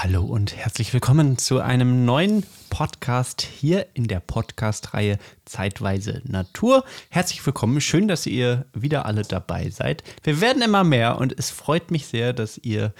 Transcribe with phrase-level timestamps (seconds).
[0.00, 6.84] Hallo und herzlich willkommen zu einem neuen Podcast hier in der Podcast-Reihe Zeitweise Natur.
[7.08, 10.04] Herzlich willkommen, schön, dass ihr wieder alle dabei seid.
[10.22, 12.92] Wir werden immer mehr und es freut mich sehr, dass ihr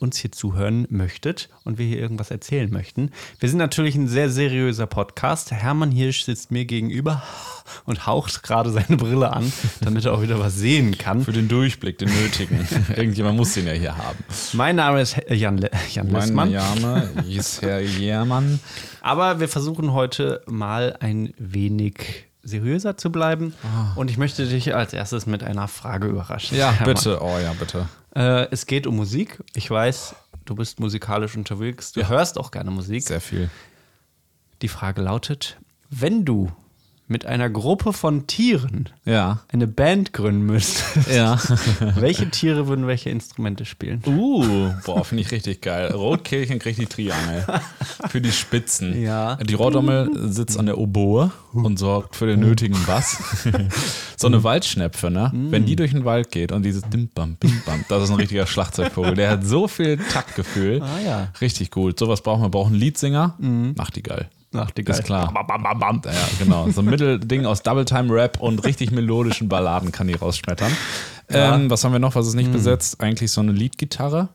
[0.00, 3.10] uns hier zuhören möchtet und wir hier irgendwas erzählen möchten.
[3.38, 5.52] Wir sind natürlich ein sehr seriöser Podcast.
[5.52, 7.22] Hermann Hirsch sitzt mir gegenüber
[7.84, 11.24] und haucht gerade seine Brille an, damit er auch wieder was sehen kann.
[11.24, 12.66] Für den Durchblick, den nötigen.
[12.96, 14.18] Irgendjemand muss den ja hier haben.
[14.52, 16.52] Mein Name ist Jan, Le Jan Mein Lessmann.
[16.52, 18.60] Name ist Herr Jermann.
[19.00, 21.89] Aber wir versuchen heute mal ein wenig
[22.42, 23.54] seriöser zu bleiben.
[23.96, 26.56] Und ich möchte dich als erstes mit einer Frage überraschen.
[26.56, 27.20] Ja, bitte.
[27.22, 27.88] Oh ja, bitte.
[28.14, 29.42] Äh, es geht um Musik.
[29.54, 30.14] Ich weiß,
[30.44, 31.92] du bist musikalisch unterwegs.
[31.92, 33.02] Du hörst auch gerne Musik.
[33.02, 33.50] Sehr viel.
[34.62, 35.58] Die Frage lautet:
[35.90, 36.50] Wenn du
[37.10, 39.40] mit einer Gruppe von Tieren Ja.
[39.52, 41.38] eine Band gründen müsstest, Ja.
[41.96, 44.00] welche Tiere würden welche Instrumente spielen?
[44.06, 45.90] Uh, boah, finde ich richtig geil.
[45.92, 47.44] Rotkehlchen kriegt die Triangel.
[48.08, 49.00] Für die Spitzen.
[49.02, 49.36] Ja.
[49.36, 53.18] Die Rohrdommel sitzt an der Oboe und sorgt für den nötigen Bass.
[54.16, 55.32] so eine Waldschnepfe, ne?
[55.34, 59.14] Wenn die durch den Wald geht und dieses Dimbam, Bimbam, das ist ein richtiger Schlagzeugvogel.
[59.14, 60.80] Der hat so viel Taktgefühl.
[60.82, 61.28] Ah, ja.
[61.40, 61.98] Richtig gut.
[61.98, 62.46] Sowas brauchen wir.
[62.46, 63.34] Wir brauchen einen Leadsinger.
[63.38, 64.02] Macht die
[64.52, 65.32] die Ist klar.
[65.32, 66.00] Bam, bam, bam, bam.
[66.04, 66.68] Ja, genau.
[66.70, 70.72] So ein Mittelding aus Double-Time-Rap und richtig melodischen Balladen kann die rausschmettern.
[71.28, 73.00] Ähm, was haben wir noch, was ist nicht besetzt?
[73.00, 74.28] Eigentlich so eine Leadgitarre.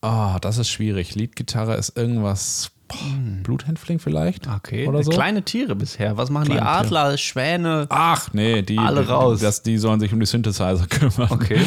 [0.00, 1.14] Ah, das ist schwierig.
[1.14, 2.70] Leadgitarre ist irgendwas.
[2.88, 2.96] Boah,
[3.42, 4.48] Bluthänfling vielleicht?
[4.48, 4.86] Okay.
[4.88, 5.10] Oder so?
[5.10, 6.16] Kleine Tiere bisher.
[6.16, 6.78] Was machen die Kleine Tiere.
[6.78, 7.86] Adler, Schwäne?
[7.90, 9.40] Ach, nee, die, Alle die, raus.
[9.40, 11.28] Das, die sollen sich um die Synthesizer kümmern.
[11.30, 11.60] Okay.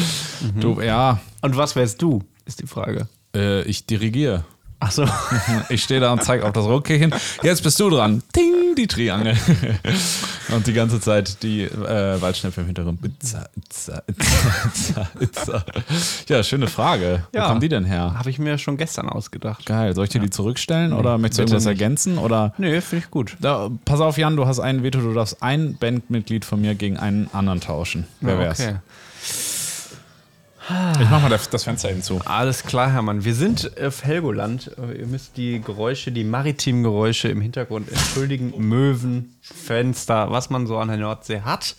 [0.60, 2.22] Du, ja, Und was wärst du?
[2.44, 3.06] Ist die Frage.
[3.36, 4.44] äh, ich dirigiere.
[4.84, 5.06] Ach so.
[5.68, 7.14] Ich stehe da und zeige auf das Rotkehlchen.
[7.42, 8.22] Jetzt bist du dran.
[8.32, 9.36] Ting, die Triangel.
[10.48, 12.98] Und die ganze Zeit die äh, Waldschnepfe im Hintergrund.
[13.04, 15.64] Itza, itza, itza, itza.
[16.28, 17.24] Ja, schöne Frage.
[17.34, 17.44] Ja.
[17.44, 18.14] Wo kommen die denn her?
[18.18, 19.64] Habe ich mir schon gestern ausgedacht.
[19.64, 19.94] Geil.
[19.94, 21.80] Soll ich dir die zurückstellen oder möchtest du irgendwas nicht.
[21.80, 22.18] ergänzen?
[22.18, 23.36] Oder Nee, finde ich gut.
[23.40, 26.98] da, pass auf, Jan, du hast ein Veto, du darfst ein Bandmitglied von mir gegen
[26.98, 28.06] einen anderen tauschen.
[28.20, 28.60] Wer wär's?
[28.60, 28.74] Okay.
[31.00, 32.20] Ich mach mal das Fenster hinzu.
[32.24, 33.24] Alles klar, Hermann.
[33.24, 34.70] Wir sind auf Helgoland.
[34.96, 38.54] Ihr müsst die Geräusche, die maritimen Geräusche im Hintergrund entschuldigen.
[38.56, 41.74] Möwen, Fenster, was man so an der Nordsee hat.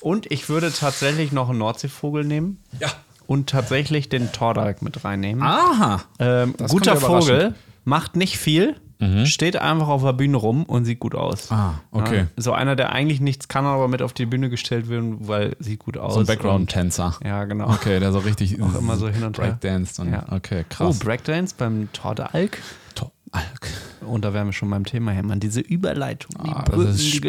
[0.00, 2.62] Und ich würde tatsächlich noch einen Nordseevogel nehmen.
[2.80, 2.88] Ja.
[3.26, 5.42] Und tatsächlich den Tordalk mit reinnehmen.
[5.42, 6.02] Aha.
[6.18, 6.96] Ähm, guter.
[6.96, 8.76] Vogel, macht nicht viel,
[9.26, 11.52] steht einfach auf der Bühne rum und sieht gut aus.
[11.52, 12.18] Ah, okay.
[12.18, 15.54] Ja, so einer, der eigentlich nichts kann, aber mit auf die Bühne gestellt wird, weil
[15.60, 16.14] sieht gut aus.
[16.14, 17.16] So ein Background-Tänzer.
[17.20, 17.70] Und- Ja, genau.
[17.70, 19.46] Okay, der so richtig Auch immer so hin und her.
[19.50, 20.24] Breakdanced und Ja.
[20.32, 20.98] okay, Oh, krass.
[20.98, 22.58] Breakdance beim Tordalk.
[22.96, 23.68] To- Alk.
[24.06, 25.38] Und da wären wir schon beim Thema, Hermann.
[25.38, 27.20] Diese Überleitung, die Ah, das Brücken, ist die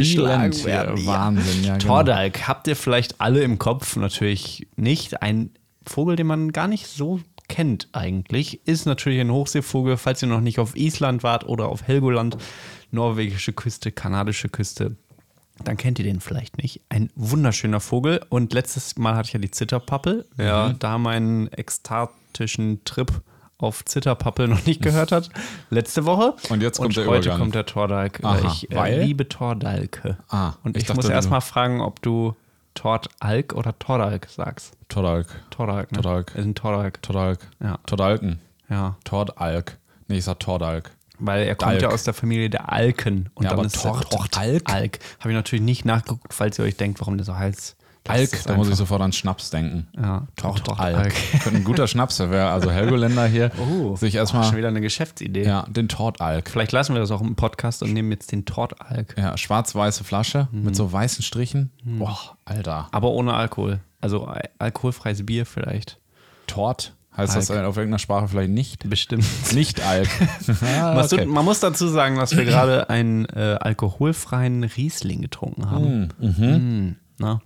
[0.66, 1.06] werden.
[1.06, 1.85] Wahnsinn, ja, genau.
[1.96, 3.96] Tordalk, habt ihr vielleicht alle im Kopf?
[3.97, 5.22] Natürlich nicht.
[5.22, 5.52] Ein
[5.85, 7.19] Vogel, den man gar nicht so
[7.50, 11.84] kennt eigentlich, ist natürlich ein Hochseevogel, falls ihr noch nicht auf Island wart oder auf
[11.84, 12.38] Helgoland,
[12.92, 14.96] norwegische Küste, kanadische Küste.
[15.64, 16.80] Dann kennt ihr den vielleicht nicht.
[16.88, 18.22] Ein wunderschöner Vogel.
[18.30, 20.26] Und letztes Mal hatte ich ja die Zitterpappel.
[20.38, 20.76] Mhm.
[20.80, 23.12] da meinen ekstatischen Trip
[23.58, 25.30] auf Zitterpappel noch nicht gehört hat.
[25.70, 26.34] Letzte Woche.
[26.50, 27.40] Und jetzt kommt der heute Übergang.
[27.42, 28.24] kommt der Tordalk.
[28.24, 30.18] Aha, ich äh, liebe Tordalke.
[30.30, 32.36] Ah, Und ich ich, muss du- erst mal fragen, ob du
[32.74, 34.74] Tordalk oder Tordalk sagst.
[34.88, 35.28] Tordalk.
[35.50, 36.02] Tordalk, ne?
[36.02, 36.35] Tordalk.
[36.35, 37.02] Ist ein Tordalk.
[37.02, 37.40] Tordalk.
[37.62, 37.78] Ja.
[37.85, 38.40] Tordalken.
[38.69, 38.96] Ja.
[39.03, 39.78] Tordalk.
[40.07, 40.91] Nee, ich sag Tordalk.
[41.19, 41.81] Weil er kommt Dalk.
[41.81, 43.29] ja aus der Familie der Alken.
[43.34, 44.62] Und Ja, dann aber ist Tordalk?
[44.69, 45.00] Alk.
[45.19, 47.75] Habe ich natürlich nicht nachgeguckt, falls ihr euch denkt, warum der so heißt.
[48.09, 49.88] Alk, da muss ich sofort an Schnaps denken.
[49.96, 51.14] Ja, Tordalk.
[51.44, 53.52] Könnte ein guter Schnaps wäre, also Helgoländer hier.
[53.59, 54.56] Oh, sich schon erstmal.
[54.56, 55.44] wieder eine Geschäftsidee.
[55.46, 56.50] Ja, den Tordalk.
[56.50, 59.16] Vielleicht lassen wir das auch im Podcast und nehmen jetzt den Tordalk.
[59.18, 60.64] Ja, schwarz-weiße Flasche Mhm.
[60.64, 61.72] mit so weißen Strichen.
[61.84, 62.88] Boah, Alter.
[62.92, 63.80] Aber ohne Alkohol.
[64.02, 66.00] Also al- alkoholfreies Bier vielleicht.
[66.47, 66.94] Tort?
[67.18, 67.66] Heißt das Alk.
[67.66, 68.90] auf irgendeiner Sprache vielleicht nicht?
[68.90, 69.26] Bestimmt.
[69.53, 70.08] Nicht Alk.
[70.80, 71.26] ah, okay.
[71.26, 76.09] man muss dazu sagen, dass wir gerade einen äh, alkoholfreien Riesling getrunken haben.
[76.20, 77.41] Mm, na?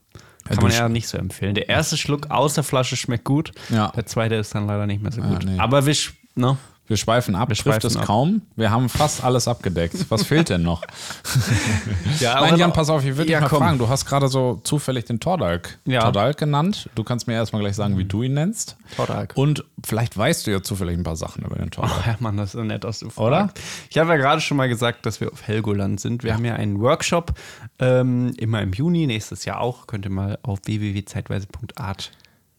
[0.46, 1.56] Kann man ja nicht so empfehlen.
[1.56, 3.52] Der erste Schluck aus der Flasche schmeckt gut.
[3.70, 3.92] Ja.
[3.96, 5.46] Der zweite ist dann leider nicht mehr so gut.
[5.46, 5.58] nee.
[5.58, 5.96] Aber wir,
[6.36, 6.58] ne?
[6.94, 8.06] Wir schweifen ab, Wir trifft es ab.
[8.06, 8.44] kaum.
[8.56, 9.95] Wir haben fast alles abgedeckt.
[10.10, 10.84] Was fehlt denn noch?
[12.19, 13.63] Ja, Nein, Jan, pass auf, ich würde Ja, dich mal komm.
[13.66, 13.78] fragen.
[13.80, 16.01] Du hast gerade so zufällig den Tordalk, Ja.
[16.01, 16.88] Tordalk genannt.
[16.94, 18.78] Du kannst mir erstmal gleich sagen, wie du ihn nennst.
[18.95, 19.31] Tordalk.
[19.36, 21.95] Und vielleicht weißt du ja zufällig ein paar Sachen über den Tordalk.
[22.01, 23.48] Ach, Hermann, das ist so nett, dass du Oder?
[23.48, 23.60] fragst.
[23.89, 26.24] Ich habe ja gerade schon mal gesagt, dass wir auf Helgoland sind.
[26.24, 27.34] Wir haben ja einen Workshop
[27.80, 29.88] ähm, immer im Juni, nächstes Jahr auch.
[29.88, 32.12] Könnt ihr mal auf www.zeitweise.art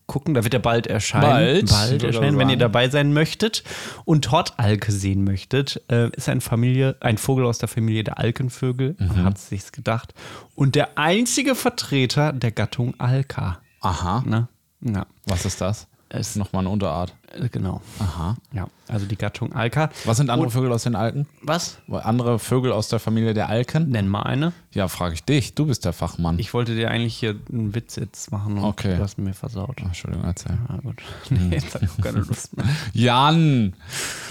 [0.06, 0.34] gucken.
[0.34, 1.66] Da wird er bald erscheinen.
[1.66, 3.64] Bald, bald erscheinen, wenn ihr dabei sein möchtet
[4.04, 5.82] und Tordalke sehen möchtet.
[5.88, 8.96] Äh, ist ein Familie, ein Vogel aus der Familie der Alkenvögel.
[8.98, 9.24] Mhm.
[9.24, 10.14] Hat es sich gedacht.
[10.54, 13.60] Und der einzige Vertreter der Gattung Alka.
[13.80, 14.22] Aha.
[14.26, 14.48] Ne?
[14.80, 15.06] Ja.
[15.26, 15.88] Was ist das?
[16.10, 17.14] Ist Nochmal eine Unterart.
[17.32, 17.80] äh, genau.
[17.98, 18.36] Aha.
[18.52, 19.90] Ja, also die Gattung Alka.
[20.04, 21.26] Was sind andere Und- Vögel aus den Alken?
[21.42, 21.78] Was?
[21.88, 23.88] Andere Vögel aus der Familie der Alken?
[23.90, 24.52] Nenn mal eine.
[24.72, 25.54] Ja, frage ich dich.
[25.54, 26.38] Du bist der Fachmann.
[26.38, 28.96] Ich wollte dir eigentlich hier einen Witz jetzt machen und Okay.
[28.96, 29.76] du hast mir versaut.
[29.80, 30.56] Ach, Entschuldigung, erzähl.
[30.68, 31.02] Na gut.
[31.30, 32.66] Nee, jetzt hab ich auch keine Lust mehr.
[32.92, 33.74] Jan!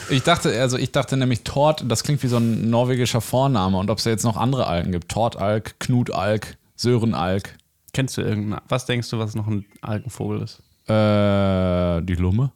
[0.09, 3.77] Ich dachte, also ich dachte nämlich Tort, das klingt wie so ein norwegischer Vorname.
[3.77, 5.09] Und ob es da jetzt noch andere Alken gibt.
[5.09, 7.55] Tortalk, Knutalk, Sörenalk,
[7.95, 8.59] Kennst du irgendeinen?
[8.69, 10.63] Was denkst du, was noch ein Algenvogel ist?
[10.87, 12.51] Äh, die Lumme,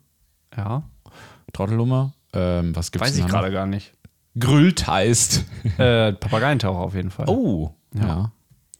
[0.55, 0.83] Ja.
[1.53, 2.13] Trottellumme.
[2.33, 3.93] Ähm, was gibt's Weiß ich gerade gar nicht.
[4.37, 5.45] Grüllt heißt.
[5.77, 7.25] Äh, Papageientaucher auf jeden Fall.
[7.27, 8.31] Oh, ja.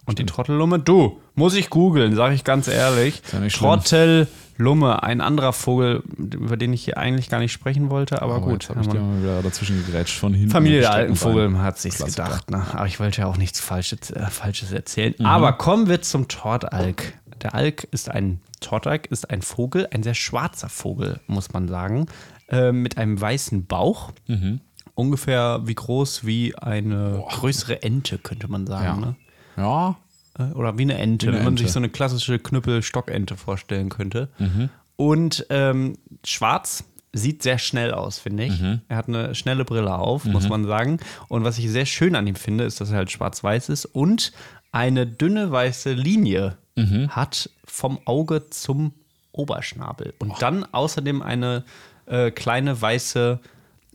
[0.05, 0.79] Und die Trottellumme?
[0.79, 3.21] Du, muss ich googeln, sage ich ganz ehrlich.
[3.33, 3.47] ja.
[3.49, 8.45] Trottellumme, ein anderer Vogel, über den ich hier eigentlich gar nicht sprechen wollte, aber, Aber
[8.45, 8.63] gut.
[8.63, 10.51] jetzt habe ich mal wieder dazwischen gegrätscht von hinten.
[10.51, 11.15] Familie der alten.
[11.15, 12.23] Vogel hat sich's Klassiker.
[12.25, 12.51] gedacht.
[12.51, 12.63] Ne?
[12.73, 15.13] Aber ich wollte ja auch nichts Falsches, äh, Falsches erzählen.
[15.17, 15.25] Mhm.
[15.25, 17.13] Aber kommen wir zum Tortalk.
[17.41, 22.07] Der Alk ist ein Tortalk ist ein Vogel, ein sehr schwarzer Vogel, muss man sagen,
[22.49, 24.11] äh, mit einem weißen Bauch.
[24.27, 24.61] Mhm.
[24.95, 28.85] Ungefähr wie groß wie eine größere Ente, könnte man sagen.
[29.01, 29.05] Ja.
[29.07, 29.15] Ne?
[29.57, 29.95] Ja,
[30.39, 31.63] Äh, Oder wie eine Ente, Wie eine wenn man Ente.
[31.63, 34.29] sich so eine klassische Knüppel-Stockente vorstellen könnte.
[34.39, 34.69] Mhm.
[34.95, 38.59] Und ähm, schwarz sieht sehr schnell aus, finde ich.
[38.59, 38.81] Mhm.
[38.87, 40.99] Er hat eine schnelle Brille auf, muss man sagen.
[41.27, 44.31] Und was ich sehr schön an ihm finde, ist, dass er halt schwarz-weiß ist und
[44.71, 47.09] eine dünne weiße Linie Mhm.
[47.09, 48.93] hat vom Auge zum
[49.31, 50.13] Oberschnabel.
[50.19, 51.65] Und dann außerdem eine
[52.05, 53.39] äh, kleine weiße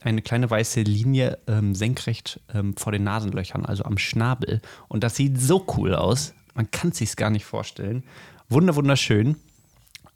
[0.04, 4.60] eine kleine weiße Linie ähm, senkrecht ähm, vor den Nasenlöchern, also am Schnabel.
[4.88, 6.34] Und das sieht so cool aus.
[6.54, 8.02] Man kann es sich gar nicht vorstellen.
[8.48, 9.36] Wunder, wunderschön.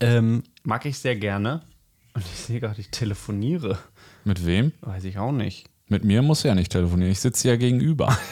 [0.00, 1.62] Ähm, mag ich sehr gerne.
[2.14, 3.78] Und ich sehe gerade, ich telefoniere.
[4.24, 4.72] mit wem?
[4.80, 5.68] Weiß ich auch nicht.
[5.88, 7.12] Mit mir muss ja nicht telefonieren.
[7.12, 8.16] Ich sitze ja gegenüber.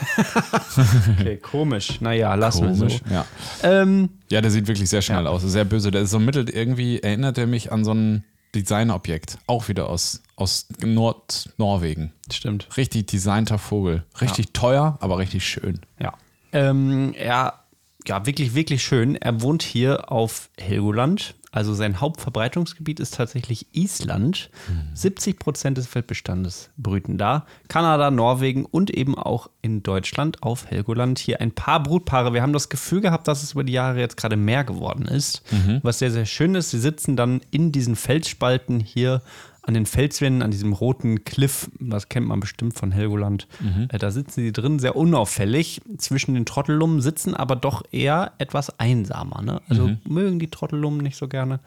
[1.18, 2.00] Okay, komisch.
[2.00, 3.00] Naja, lassen wir Komisch.
[3.06, 3.14] so.
[3.14, 3.24] Ja.
[3.62, 5.42] Ähm, ja, der sieht wirklich sehr schnell aus.
[5.42, 5.90] Sehr böse.
[5.90, 8.24] Der ist so mittelt irgendwie, erinnert er mich an so ein
[8.54, 9.38] Designobjekt.
[9.46, 12.12] Auch wieder aus, aus Nord-Norwegen.
[12.32, 12.68] stimmt.
[12.76, 14.04] Richtig designter Vogel.
[14.20, 15.80] Richtig teuer, aber richtig schön.
[16.00, 16.14] Ja.
[16.52, 17.60] Ähm, er,
[18.06, 19.16] ja, wirklich, wirklich schön.
[19.16, 21.34] Er wohnt hier auf Helgoland.
[21.54, 24.50] Also sein Hauptverbreitungsgebiet ist tatsächlich Island.
[24.94, 27.46] 70 Prozent des Feldbestandes brüten da.
[27.68, 32.34] Kanada, Norwegen und eben auch in Deutschland auf Helgoland hier ein paar Brutpaare.
[32.34, 35.42] Wir haben das Gefühl gehabt, dass es über die Jahre jetzt gerade mehr geworden ist.
[35.84, 36.70] Was sehr, sehr schön ist.
[36.70, 39.22] Sie sitzen dann in diesen Felsspalten hier
[39.66, 43.48] an den Felswänden, an diesem roten Cliff, das kennt man bestimmt von Helgoland.
[43.88, 48.78] Äh, Da sitzen sie drin, sehr unauffällig zwischen den Trottellummen, sitzen aber doch eher etwas
[48.78, 49.40] einsamer.
[49.42, 49.60] Ne?
[49.68, 51.60] Also mögen die Trottellummen nicht so gerne.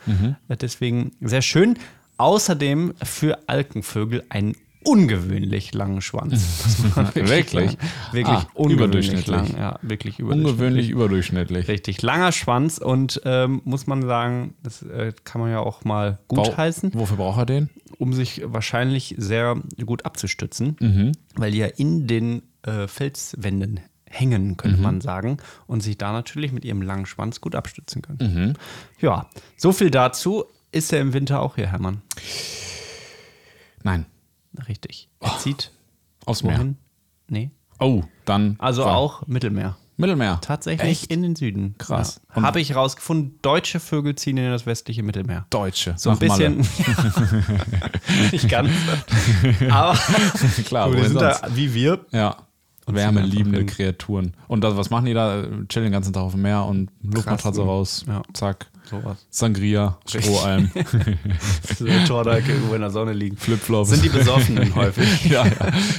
[0.47, 1.77] Äh, Deswegen sehr schön.
[2.17, 4.55] Außerdem für Alkenvögel einen
[4.87, 6.73] ungewöhnlich langen Schwanz.
[7.13, 7.71] Wirklich?
[7.71, 7.77] sagen.
[8.11, 9.27] Wirklich Ah, ungewöhnlich überdurchschnittlich.
[9.27, 9.57] lang.
[9.57, 10.45] Ja, wirklich überdurchschnittlich.
[10.53, 11.67] Ungewöhnlich überdurchschnittlich.
[11.67, 16.19] Richtig, langer Schwanz und ähm, muss man sagen, das äh, kann man ja auch mal
[16.27, 17.69] gut Bau- heißen, Wofür braucht er den?
[17.97, 19.55] um sich wahrscheinlich sehr
[19.85, 21.11] gut abzustützen, Mhm.
[21.35, 23.79] weil die ja in den äh, Felswänden
[24.09, 24.57] hängen, Mhm.
[24.57, 25.37] könnte man sagen,
[25.67, 28.19] und sich da natürlich mit ihrem langen Schwanz gut abstützen können.
[28.21, 28.53] Mhm.
[29.01, 30.45] Ja, so viel dazu.
[30.71, 32.01] Ist er im Winter auch hier, Hermann?
[33.83, 34.05] Nein.
[34.67, 35.09] Richtig.
[35.19, 35.71] Er zieht
[36.25, 36.57] Aufs Meer.
[36.57, 36.77] wohin?
[37.29, 37.51] Nee.
[37.79, 38.55] Oh, dann.
[38.59, 39.77] Also war- auch Mittelmeer.
[39.99, 40.39] Mittelmeer.
[40.41, 41.11] Tatsächlich Echt?
[41.11, 41.73] in den Süden.
[41.79, 42.21] Krass.
[42.35, 42.43] Ja.
[42.43, 45.47] Habe ich rausgefunden, deutsche Vögel ziehen in das westliche Mittelmeer.
[45.49, 45.95] Deutsche.
[45.97, 46.57] So ein bisschen.
[48.31, 48.69] nicht ganz.
[49.71, 49.97] Aber
[50.65, 52.05] Klar, wohin sind da wie wir.
[52.11, 52.37] Ja.
[52.85, 54.33] Und Wärmeliebende Kreaturen.
[54.47, 55.41] Und das, was machen die da?
[55.67, 57.67] Chillen den ganzen Tag auf dem Meer und Luftmatratze Krass.
[57.67, 58.05] raus.
[58.07, 58.21] Ja.
[58.33, 58.67] Zack.
[58.89, 59.25] Sowas.
[59.29, 60.71] Sangria, Strohalm,
[61.77, 63.37] So ein Tordalk irgendwo in der Sonne liegen.
[63.37, 63.89] Flipflops.
[63.89, 65.25] Sind die Besoffenen häufig.
[65.25, 65.53] ja, ja.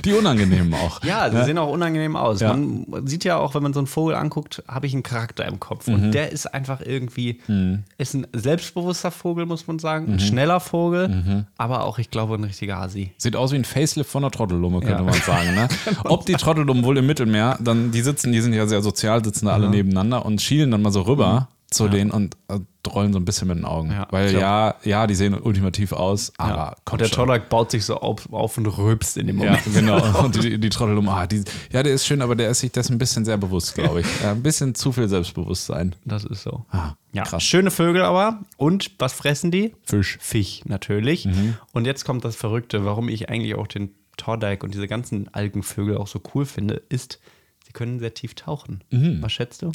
[0.04, 1.02] Die unangenehmen auch.
[1.04, 2.40] Ja, sie sehen auch unangenehm aus.
[2.40, 2.49] Ja.
[2.54, 5.61] Man sieht ja auch, wenn man so einen Vogel anguckt, habe ich einen Charakter im
[5.61, 5.87] Kopf.
[5.87, 5.95] Mhm.
[5.95, 7.40] Und der ist einfach irgendwie,
[7.99, 10.12] ist ein selbstbewusster Vogel, muss man sagen, Mhm.
[10.14, 13.12] ein schneller Vogel, aber auch, ich glaube, ein richtiger Hasi.
[13.18, 15.02] Sieht aus wie ein Facelift von einer Trottellumme, könnte Ja.
[15.02, 15.54] man sagen.
[15.54, 15.68] Ne?
[16.04, 19.47] Ob die Trottellummen wohl im Mittelmeer, dann die sitzen, die sind ja sehr sozial, sitzen
[19.47, 23.18] da alle nebeneinander und schielen dann mal so rüber zu denen und äh, rollen so
[23.18, 23.90] ein bisschen mit den Augen.
[23.92, 26.76] Ja, Weil ja, ja, die sehen ultimativ aus, aber Ja.
[26.92, 27.09] Und der.
[27.11, 29.75] Tordalk baut sich so auf, auf und rülpst in dem Ja, Moment.
[29.75, 30.18] genau.
[30.25, 32.95] Und die, die Trottellumme, ah, die, ja, der ist schön, aber der ist sich dessen
[32.95, 34.07] ein bisschen sehr bewusst, glaube ich.
[34.23, 35.95] Ja, ein bisschen zu viel Selbstbewusstsein.
[36.04, 36.64] Das ist so.
[36.71, 37.42] Ah, Ja, krass.
[37.42, 38.40] schöne Vögel aber.
[38.57, 39.75] Und was fressen die?
[39.85, 40.18] Fisch.
[40.21, 41.26] Fisch, natürlich.
[41.26, 41.57] Mhm.
[41.73, 45.97] Und jetzt kommt das Verrückte, warum ich eigentlich auch den Tordalk und diese ganzen Algenvögel
[45.97, 47.21] auch so cool finde, ist,
[47.64, 48.83] sie können sehr tief tauchen.
[48.90, 49.18] Mhm.
[49.23, 49.71] Was schätzt du?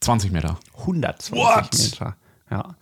[0.00, 0.58] 20 Meter.
[0.78, 1.78] 120 What?
[1.78, 2.16] Meter.
[2.50, 2.74] Ja.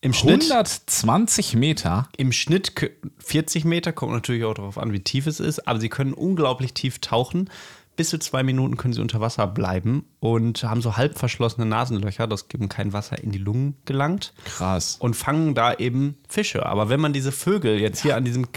[0.00, 2.08] Im Schnitt, 120 Meter?
[2.16, 5.80] Im Schnitt kö- 40 Meter, kommt natürlich auch darauf an, wie tief es ist, aber
[5.80, 7.50] sie können unglaublich tief tauchen.
[7.96, 12.26] bis zu zwei Minuten können sie unter Wasser bleiben und haben so halb verschlossene Nasenlöcher,
[12.26, 14.34] dass eben kein Wasser in die Lungen gelangt.
[14.44, 14.96] Krass.
[14.98, 16.66] Und fangen da eben Fische.
[16.66, 18.48] Aber wenn man diese Vögel jetzt hier an diesem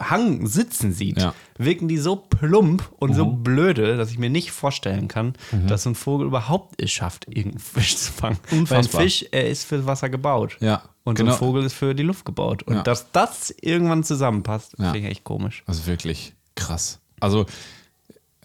[0.00, 1.34] Hang sitzen sieht, Ja.
[1.58, 5.66] wirken die so plump und so blöde, dass ich mir nicht vorstellen kann, Mhm.
[5.68, 8.38] dass so ein Vogel überhaupt es schafft, irgendeinen Fisch zu fangen.
[8.48, 9.00] Weil ein Unfassbar.
[9.02, 10.56] Fisch, er ist für Wasser gebaut.
[10.60, 11.32] Ja, Und genau.
[11.32, 12.62] ein Vogel ist für die Luft gebaut.
[12.64, 12.82] Und Ja.
[12.82, 14.92] dass das irgendwann zusammenpasst, Ja.
[14.92, 15.62] finde ich echt komisch.
[15.66, 16.98] Also wirklich krass.
[17.20, 17.46] Also,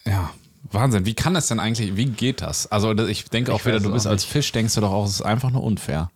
[0.05, 0.29] ja,
[0.69, 1.05] Wahnsinn.
[1.05, 2.67] Wie kann das denn eigentlich, wie geht das?
[2.69, 5.11] Also, ich denke auch Ich wieder, du bist als Fisch, denkst du doch auch, es
[5.11, 6.09] ist einfach nur unfair.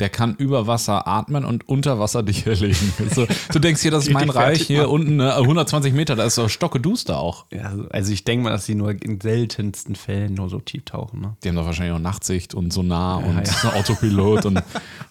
[0.00, 2.92] Der kann über Wasser atmen und unter Wasser dich erlegen.
[3.14, 4.90] So, du denkst hier, das ist Die mein Reich, hier machen.
[4.92, 7.44] unten ne, 120 Meter, da ist doch stockeduster auch.
[7.52, 11.20] Ja, also ich denke mal, dass sie nur in seltensten Fällen nur so tief tauchen.
[11.20, 11.36] Ne?
[11.44, 13.72] Die haben doch wahrscheinlich auch Nachtsicht und Sonar und ja.
[13.74, 14.62] Autopilot und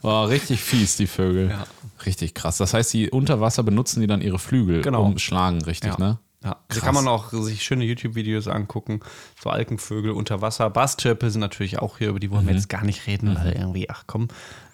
[0.01, 1.50] war richtig fies, die Vögel.
[1.50, 1.65] Ja.
[2.06, 2.58] Richtig krass.
[2.58, 5.03] Das heißt, die unter Wasser benutzen die dann ihre Flügel Genau.
[5.03, 6.00] um Schlagen, richtig, Ja.
[6.00, 6.17] ne?
[6.44, 6.84] Ja, da Krass.
[6.84, 9.00] kann man auch sich schöne YouTube-Videos angucken.
[9.41, 10.70] So Alkenvögel unter Wasser.
[10.70, 12.50] Bastürpe sind natürlich auch hier, über die wollen Mhm.
[12.50, 14.27] wir jetzt gar nicht reden, weil irgendwie, ach komm,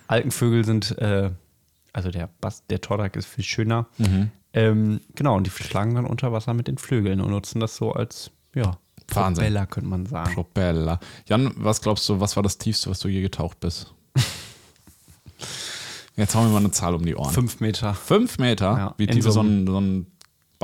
[0.08, 1.32] Alkenvögel sind, äh,
[1.94, 2.30] also der,
[2.70, 3.88] der Tordak ist viel schöner.
[3.98, 4.32] Mhm.
[4.54, 7.94] Ähm, genau, und die schlagen dann unter Wasser mit den Flügeln und nutzen das so
[7.94, 8.78] als, ja,
[9.10, 9.44] Wahnsinn.
[9.46, 10.34] Propeller, könnte man sagen.
[10.36, 11.00] Propeller.
[11.28, 13.94] Jan, was glaubst du, was war das Tiefste, was du je getaucht bist?
[16.16, 17.34] Jetzt hauen wir mal eine Zahl um die Ohren.
[17.34, 17.96] Fünf Meter.
[17.96, 18.78] Fünf Meter?
[18.78, 20.06] Ja, Wie tief so ist so ein, so ein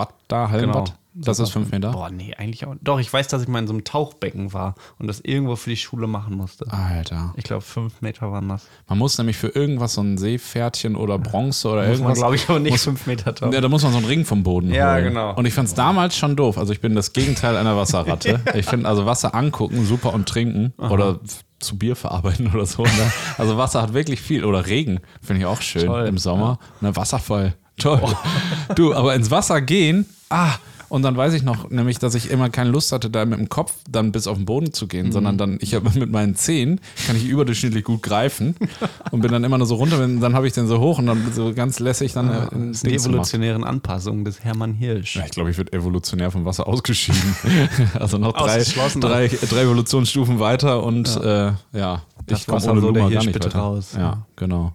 [0.05, 0.93] Bad da, Hallenbad?
[1.15, 1.91] Das ist fünf Meter?
[1.91, 2.75] Boah, nee, eigentlich auch.
[2.81, 5.69] Doch, ich weiß, dass ich mal in so einem Tauchbecken war und das irgendwo für
[5.71, 6.65] die Schule machen musste.
[6.71, 7.33] Alter.
[7.35, 8.67] Ich glaube, fünf Meter waren das.
[8.87, 12.17] Man muss nämlich für irgendwas so ein Seepferdchen oder Bronze oder Muss irgendwas.
[12.19, 13.51] glaube ich, aber nicht muss- fünf Meter tauchen.
[13.51, 15.05] Ja, da muss man so einen Ring vom Boden Ja, holen.
[15.05, 15.33] genau.
[15.35, 16.57] Und ich fand es damals schon doof.
[16.57, 18.39] Also ich bin das Gegenteil einer Wasserratte.
[18.53, 21.19] ich finde also Wasser angucken super und trinken oder
[21.59, 22.83] zu Bier verarbeiten oder so.
[22.83, 23.11] Ne?
[23.37, 24.45] Also Wasser hat wirklich viel.
[24.45, 26.59] Oder Regen finde ich auch schön Toll, im Sommer.
[26.79, 27.55] Ne, Wasserfall.
[27.79, 28.01] Toll.
[28.75, 30.53] Du, aber ins Wasser gehen, ah,
[30.89, 33.47] und dann weiß ich noch, nämlich, dass ich immer keine Lust hatte, da mit dem
[33.47, 36.81] Kopf dann bis auf den Boden zu gehen, sondern dann, ich habe mit meinen Zehen,
[37.05, 38.55] kann ich überdurchschnittlich gut greifen
[39.11, 41.05] und bin dann immer nur so runter, und dann habe ich den so hoch und
[41.05, 45.15] dann so ganz lässig dann äh, ein Das sind die evolutionären Anpassungen des Hermann Hirsch.
[45.15, 47.35] Ja, ich glaube, ich würde evolutionär vom Wasser ausgeschieden.
[47.93, 48.63] also noch drei,
[48.99, 53.25] drei, drei Evolutionsstufen weiter und ja, äh, ja ich komme ohne der Luma gar Hirsch
[53.25, 53.59] nicht bitte weiter.
[53.59, 53.91] raus.
[53.93, 54.25] Ja, Ja.
[54.35, 54.73] genau.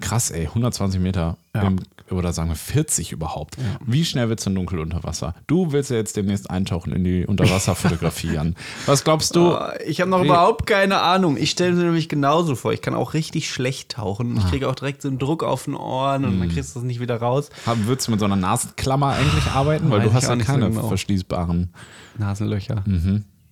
[0.00, 1.62] Krass, ey, 120 Meter Ja.
[1.62, 1.76] im,
[2.10, 3.56] oder sagen wir 40 überhaupt.
[3.86, 5.34] Wie schnell wird es denn dunkel unter Wasser?
[5.46, 8.54] Du willst ja jetzt demnächst eintauchen in die Unterwasserfotografie an.
[8.86, 9.54] Was glaubst du?
[9.54, 11.36] Oh, ich habe noch überhaupt keine Ahnung.
[11.38, 12.72] Ich stelle mir nämlich genauso vor.
[12.72, 14.36] Ich kann auch richtig schlecht tauchen.
[14.36, 14.42] Ah.
[14.44, 16.54] Ich kriege auch direkt so einen Druck auf den Ohren und dann Hm.
[16.54, 17.48] kriegst du das nicht wieder raus.
[17.64, 19.90] Haben- Würdest du mit so einer Nasenklammer eigentlich arbeiten?
[19.90, 20.88] Weil Weiß du hast ja nicht so keine genau.
[20.88, 21.70] verschließbaren.
[22.18, 22.84] Nasenlöcher.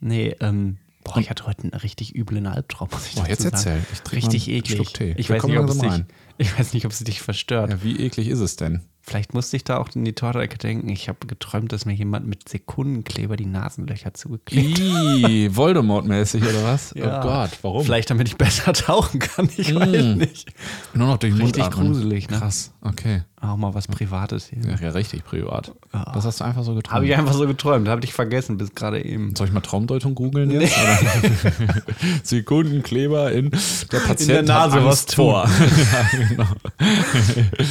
[0.01, 0.77] Nee, ähm,
[1.15, 2.89] boah, ich hatte heute einen richtig üblen Albtraum.
[2.91, 3.55] Muss ich Boah, jetzt sagen.
[3.55, 3.83] erzähl.
[3.93, 5.01] Ich richtig mal einen eklig.
[5.19, 7.71] Ich weiß, nicht, ob es langsam dich, ich weiß nicht, ob es dich verstört.
[7.71, 8.83] Ja, wie eklig ist es denn?
[9.11, 10.89] Vielleicht musste ich da auch in die Torte denken.
[10.89, 16.95] Ich habe geträumt, dass mir jemand mit Sekundenkleber die Nasenlöcher zugeklebt Ih, Voldemort-mäßig oder was?
[17.01, 17.19] Ja.
[17.19, 17.85] Oh Gott, warum?
[17.85, 19.49] Vielleicht, damit ich besser tauchen kann.
[19.57, 20.19] Ich weiß Mm.
[20.19, 20.53] nicht.
[20.95, 21.89] Nur noch durch Richtig Mund atmen.
[21.93, 22.39] gruselig, ne?
[22.39, 23.23] Krass, okay.
[23.41, 24.59] Auch mal was Privates hier.
[24.71, 25.73] Ja, ja, richtig privat.
[25.95, 26.13] Ja.
[26.13, 27.05] Das hast du einfach so Habe getan.
[27.05, 27.89] ich einfach so geträumt.
[27.89, 29.35] Habe ich vergessen bis gerade eben.
[29.35, 30.77] Soll ich mal Traumdeutung googeln jetzt?
[30.77, 30.99] Oder?
[32.23, 33.51] Sekundenkleber in
[33.93, 35.49] der Patient der Nase hat was vor.
[35.49, 36.45] ja, genau.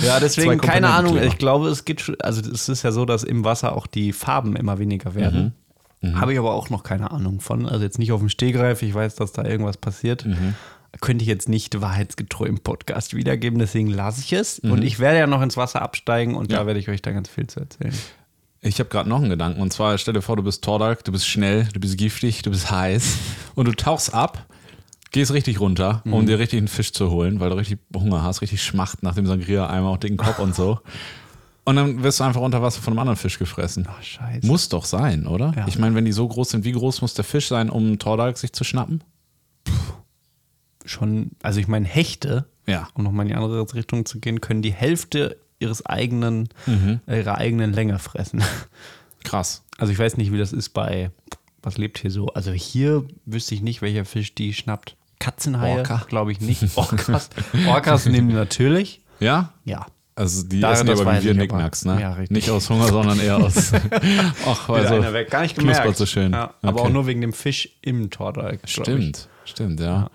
[0.03, 1.17] Ja, deswegen keine Ahnung.
[1.29, 2.15] Ich glaube, es geht schon.
[2.21, 5.53] Also, es ist ja so, dass im Wasser auch die Farben immer weniger werden.
[6.13, 7.65] Habe ich aber auch noch keine Ahnung von.
[7.65, 8.81] Also, jetzt nicht auf dem Stehgreif.
[8.81, 10.25] Ich weiß, dass da irgendwas passiert.
[11.01, 14.57] Könnte ich jetzt nicht wahrheitsgetreu im Podcast wiedergeben, deswegen lasse ich es.
[14.59, 16.59] Und ich werde ja noch ins Wasser absteigen und Ja.
[16.59, 17.93] da werde ich euch dann ganz viel zu erzählen.
[18.61, 19.61] Ich habe gerade noch einen Gedanken.
[19.61, 22.49] Und zwar, stell dir vor, du bist Tordark, du bist schnell, du bist giftig, du
[22.49, 23.17] bist heiß
[23.55, 24.45] und du tauchst ab,
[25.11, 28.41] gehst richtig runter, um dir richtig einen Fisch zu holen, weil du richtig Hunger hast,
[28.41, 30.79] richtig Schmacht nach dem Sangria-Eimer und dicken Kopf und so.
[31.65, 33.87] Und dann wirst du einfach unter Wasser von einem anderen Fisch gefressen.
[33.89, 34.45] Ach, scheiße.
[34.47, 35.53] Muss doch sein, oder?
[35.55, 35.67] Ja.
[35.67, 37.97] Ich meine, wenn die so groß sind, wie groß muss der Fisch sein, um einen
[38.37, 39.03] sich zu schnappen?
[40.85, 42.87] Schon, also ich meine, Hechte, Ja.
[42.93, 47.01] um nochmal in die andere Richtung zu gehen, können die Hälfte ihres eigenen, Mhm.
[47.07, 48.41] ihrer eigenen Länge fressen.
[49.23, 49.63] Krass.
[49.77, 51.11] Also ich weiß nicht, wie das ist bei,
[51.61, 52.27] was lebt hier so?
[52.27, 54.95] Also hier wüsste ich nicht, welcher Fisch die schnappt.
[55.19, 56.05] Katzenhaie, Orca.
[56.07, 56.63] glaube ich nicht.
[56.77, 57.29] Orcas,
[57.67, 59.01] Orcas nehmen die natürlich.
[59.19, 59.53] Ja?
[59.65, 59.85] Ja.
[60.15, 61.37] Also die Da- essen aber wie wir aber.
[61.39, 61.99] Nicknacks, ne?
[62.01, 62.31] Ja, richtig.
[62.31, 63.71] Nicht aus Hunger, sondern eher aus.
[64.45, 65.29] Ach, weil so einer weg.
[65.29, 65.95] Gar nicht gemerkt.
[65.97, 66.33] so schön.
[66.33, 66.89] Ja, aber Okay.
[66.89, 68.59] auch nur wegen dem Fisch im ich.
[68.65, 70.09] Stimmt, stimmt, ja.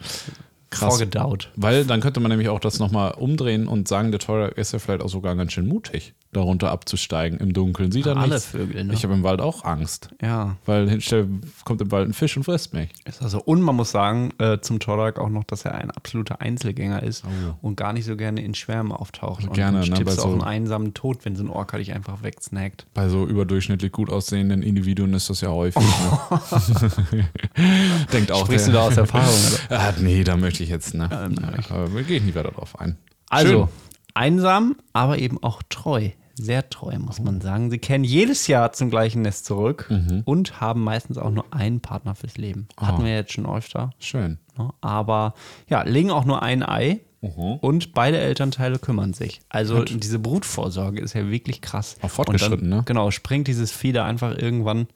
[0.70, 0.88] Krass.
[0.94, 1.50] Vorgedaut.
[1.56, 4.78] Weil dann könnte man nämlich auch das nochmal umdrehen und sagen, der Tordark ist ja
[4.78, 6.14] vielleicht auch sogar ganz schön mutig.
[6.34, 7.90] Darunter abzusteigen im Dunkeln.
[7.92, 8.46] Sieht er Alle nichts.
[8.46, 8.92] Vögel, ne?
[8.92, 10.10] Ich habe im Wald auch Angst.
[10.20, 10.56] Ja.
[10.66, 11.28] Weil hinstell
[11.64, 12.90] kommt im Wald ein Fisch und frisst mich.
[13.04, 16.40] Ist also, und man muss sagen, äh, zum Torak auch noch, dass er ein absoluter
[16.40, 17.24] Einzelgänger ist
[17.62, 19.44] und gar nicht so gerne in Schwärmen auftaucht.
[19.44, 19.52] und Oh.
[19.52, 21.92] gerne, dann ne, stirbst du auch so- einen einsamen Tod, wenn so ein Orca dich
[21.92, 22.86] einfach wegsnackt.
[22.94, 25.82] Bei so überdurchschnittlich gut aussehenden Individuen ist das ja häufig.
[25.82, 27.24] Ne?
[28.12, 29.28] Denkt auch Sprichst der, du da aus Erfahrung?
[29.68, 29.80] oder?
[29.84, 31.08] Ah, nee, da möchte ich jetzt, ne?
[31.12, 31.64] Ähm, nein.
[31.68, 32.96] Aber gehe ich nicht weiter drauf ein.
[33.30, 33.68] Also,
[34.14, 36.10] einsam, aber eben auch treu.
[36.36, 37.22] Sehr treu, muss Oh.
[37.22, 37.70] man sagen.
[37.70, 40.22] Sie kehren jedes Jahr zum gleichen Nest zurück Mhm.
[40.24, 42.66] und haben meistens auch nur einen Partner fürs Leben.
[42.76, 43.90] Hatten wir jetzt schon öfter.
[43.98, 44.38] Schön.
[44.58, 44.70] Ne?
[44.80, 45.34] Aber
[45.68, 47.54] ja, legen auch nur ein Ei Mhm.
[47.60, 49.40] und beide Elternteile kümmern sich.
[49.48, 51.96] Also diese Brutvorsorge ist ja wirklich krass.
[52.02, 52.84] Auch fortgeschritten, und dann, ne?
[52.84, 54.88] Genau, springt dieses da einfach irgendwann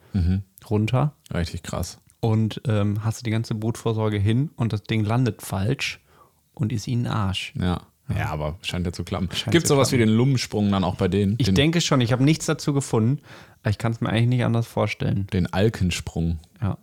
[0.69, 1.99] runter Richtig krass.
[2.21, 6.01] und ähm, hast du die ganze Brutvorsorge hin und das Ding landet falsch
[6.53, 7.55] und ist ihnen Arsch.
[7.59, 7.83] Ja.
[8.17, 9.29] Ja, aber scheint ja zu klappen.
[9.51, 10.03] Gibt es sowas klappen.
[10.03, 11.35] wie den Lummensprung dann auch bei denen?
[11.39, 13.21] Ich den, denke schon, ich habe nichts dazu gefunden,
[13.63, 15.27] aber ich kann es mir eigentlich nicht anders vorstellen.
[15.33, 16.39] den Alkensprung.
[16.63, 16.79] Ja,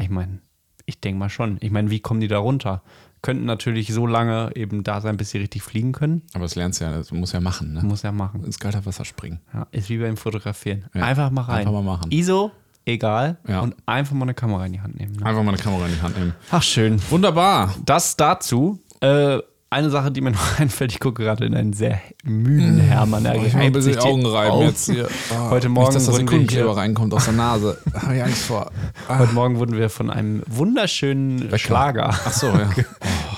[0.00, 0.40] ich meine,
[0.86, 1.58] ich denke mal schon.
[1.60, 2.82] Ich meine, wie kommen die da runter?
[3.22, 6.22] Könnten natürlich so lange eben da sein, bis sie richtig fliegen können.
[6.34, 7.82] Aber das lernst du ja, das muss ja machen, ne?
[7.82, 8.44] Muss ja machen.
[8.44, 9.40] Ins kalte Wasser springen.
[9.54, 10.84] Ja, ist wie beim Fotografieren.
[10.94, 11.60] Ja, Einfach mal rein.
[11.60, 12.10] einfach mal machen.
[12.10, 12.50] ISO,
[12.84, 13.38] egal.
[13.48, 13.60] Ja.
[13.60, 15.14] Und einfach mal eine Kamera in die Hand nehmen.
[15.16, 15.24] Ne?
[15.24, 16.34] Einfach mal eine Kamera in die Hand nehmen.
[16.50, 17.00] Ach, schön.
[17.08, 17.74] Wunderbar.
[17.86, 18.78] Das dazu.
[19.00, 19.38] Äh,
[19.70, 23.24] eine Sache, die mir noch einfällt, ich gucke gerade in einen sehr müden Hermann.
[23.24, 25.08] Er Oh, ich will ein bisschen die Augen reiben jetzt hier.
[25.50, 27.78] Heute Morgen Nicht, dass da wurden wir Sekundenkleber hier- reinkommt aus der Nase.
[27.94, 28.70] Habe ich Angst vor.
[29.08, 32.70] Ah, Heute Morgen wurden wir von einem wunderschönen Schlager Ach so, ja.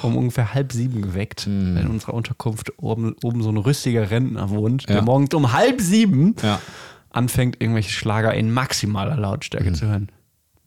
[0.03, 1.43] um ungefähr halb sieben geweckt.
[1.43, 1.77] Hm.
[1.79, 4.95] In unserer Unterkunft oben, oben so ein rüstiger Rentner wohnt, Ja.
[4.97, 6.61] der morgens um halb sieben Ja.
[7.11, 9.23] anfängt, irgendwelche Schlager in maximaler Hm.
[9.23, 10.11] Lautstärke zu hören.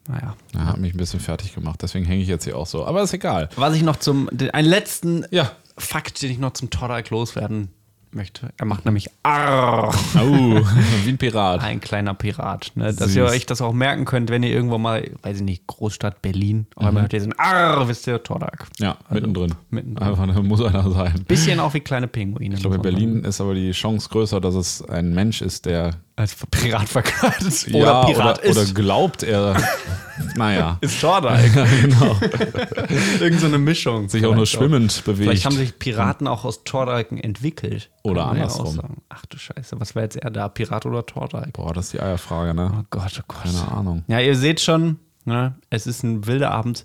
[0.10, 0.36] Naja.
[0.56, 1.80] Ja, hat mich ein bisschen fertig gemacht.
[1.84, 2.86] Deswegen hänge ich jetzt hier auch so.
[2.86, 3.48] Aber ist egal.
[3.56, 5.51] Was ich noch zum, einen letzten Ja.
[5.78, 7.70] Fakt, den ich noch zum Torak loswerden
[8.12, 8.50] möchte.
[8.58, 10.20] Er macht nämlich Arr, Oh,
[11.06, 11.62] wie ein Pirat.
[11.62, 12.72] ein kleiner Pirat.
[12.74, 12.86] Ne?
[12.86, 13.16] Dass Süß.
[13.18, 16.66] ihr euch das auch merken könnt, wenn ihr irgendwo mal, weiß ich nicht, Großstadt Berlin,
[16.80, 16.86] Mhm.
[16.88, 18.68] einmal hört ihr so ein Arr, wisst ihr, Torak.
[18.80, 19.54] Ja, mittendrin.
[19.70, 20.08] mittendrin.
[20.10, 21.24] Einfach, da muss einer sein.
[21.28, 22.56] Bisschen auch wie kleine Pinguine.
[22.56, 25.92] Ich glaube, in Berlin ist aber die Chance größer, dass es ein Mensch ist, der
[26.20, 27.68] Als Pirat verkleidet ist.
[27.74, 28.58] Oder ja, Pirat oder, ist.
[28.58, 29.56] oder glaubt, er.
[30.36, 30.78] naja.
[30.82, 31.40] ist Torak.
[31.54, 32.18] genau.
[33.22, 34.10] Irgend so eine Mischung.
[34.10, 35.30] Sich auch nur schwimmend bewegt.
[35.30, 37.90] Vielleicht haben sich Piraten auch aus Tordaken entwickelt.
[38.04, 38.68] Oder ja andersrum.
[38.68, 39.02] auch sagen.
[39.08, 40.50] Ach du Scheiße, was wäre jetzt eher da?
[40.50, 41.54] Pirat oder Tordak?
[41.54, 42.70] Boah, das ist die Eierfrage, ne?
[42.78, 43.44] Oh Gott, oh Gott.
[43.44, 44.04] Keine Ahnung.
[44.10, 46.84] Ja, ihr seht schon, ne, es ist ein wilder Abend.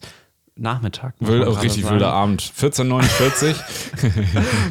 [0.56, 1.16] Nachmittag.
[1.18, 2.40] Wild, man oh, richtig wilder Abend.
[2.40, 3.56] 14.49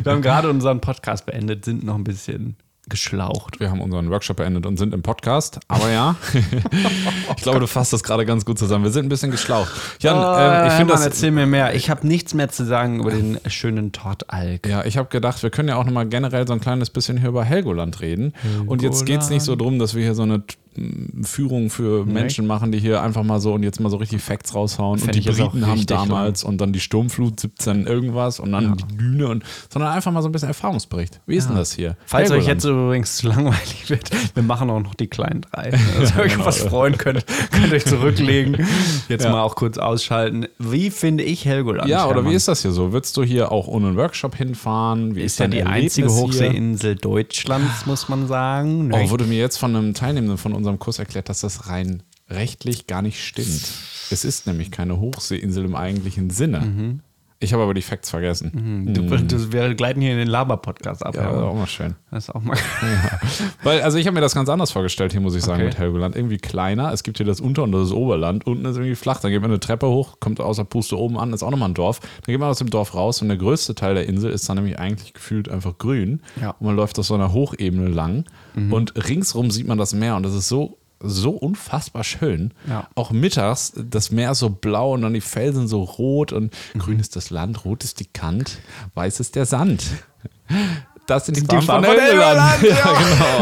[0.05, 2.55] Wir haben gerade unseren Podcast beendet, sind noch ein bisschen
[2.89, 3.59] geschlaucht.
[3.59, 5.59] Wir haben unseren Workshop beendet und sind im Podcast.
[5.67, 6.15] Aber ja,
[7.37, 8.83] ich glaube, du fasst das gerade ganz gut zusammen.
[8.83, 9.71] Wir sind ein bisschen geschlaucht.
[9.99, 11.05] Jan, ähm, ich finde das.
[11.05, 11.75] erzähl mir mehr.
[11.75, 14.67] Ich habe nichts mehr zu sagen über den schönen Tortalk.
[14.67, 17.29] Ja, ich habe gedacht, wir können ja auch nochmal generell so ein kleines bisschen hier
[17.29, 18.33] über Helgoland reden.
[18.65, 20.43] Und jetzt geht es nicht so drum, dass wir hier so eine
[20.75, 24.21] mm, Führung für Menschen machen, die hier einfach mal so und jetzt mal so richtig
[24.21, 24.99] Facts raushauen.
[24.99, 28.97] Fänd und die Briten haben damals und dann die Sturmflut 17 irgendwas und dann die
[28.97, 31.21] Düne und sondern einfach mal so ein bisschen Erfahrungsbericht.
[31.25, 31.97] Wie ist denn das hier?
[32.05, 32.63] Falls euch Helgoland.
[32.63, 35.71] jetzt übrigens zu langweilig wird, wir machen auch noch die kleinen drei.
[35.99, 36.45] Dass ihr euch genau.
[36.45, 38.65] was freuen könnt, könnt euch zurücklegen.
[39.09, 40.47] Jetzt mal auch kurz ausschalten.
[40.59, 41.89] Wie finde ich Helgoland?
[41.89, 42.31] Ja, oder Hermann?
[42.31, 42.91] wie ist das hier so?
[42.93, 45.15] Würdest du hier auch ohne einen Workshop hinfahren?
[45.15, 46.17] Wie Ist ja dein die Erlebnis einzige hier?
[46.17, 48.91] Hochseeinsel Deutschlands, muss man sagen.
[48.93, 52.87] Oh, wurde mir jetzt von einem Teilnehmenden von unserem Kurs erklärt, dass das rein rechtlich
[52.87, 53.67] gar nicht stimmt.
[54.09, 56.61] Es ist nämlich keine Hochseeinsel im eigentlichen Sinne.
[56.61, 56.99] Mhm.
[57.43, 58.93] Ich habe aber die Facts vergessen.
[58.93, 61.13] Du, du, wir gleiten hier in den Laber-Podcast ab.
[61.15, 61.43] Ja, Hermann.
[61.43, 61.95] auch mal schön.
[62.09, 62.57] Das ist auch mal.
[63.63, 65.65] Weil, also ich habe mir das ganz anders vorgestellt, hier muss ich sagen, Okay.
[65.65, 66.15] mit Helgoland.
[66.15, 66.91] Irgendwie kleiner.
[66.93, 68.47] Es gibt hier das Unter- und das Oberland.
[68.47, 69.19] Unten ist irgendwie flach.
[69.19, 71.73] Dann geht man eine Treppe hoch, kommt außer Puste oben an, ist auch nochmal ein
[71.73, 71.99] Dorf.
[71.99, 74.55] Dann geht man aus dem Dorf raus und der größte Teil der Insel ist dann
[74.57, 76.21] nämlich eigentlich gefühlt einfach grün.
[76.41, 76.51] Ja.
[76.51, 78.25] Und man läuft auf so einer Hochebene lang.
[78.55, 78.71] Mhm.
[78.71, 82.53] Und ringsrum sieht man das Meer und das ist so so unfassbar schön.
[82.67, 82.87] Ja.
[82.95, 86.79] Auch mittags das Meer so blau und dann die Felsen so rot und Mhm.
[86.79, 88.59] grün ist das Land, rot ist die Kant,
[88.95, 89.83] weiß ist der Sand.
[91.05, 92.61] Das sind die, Die Farben von Farben von Helgoland.
[92.61, 92.93] Helgoland, Ja,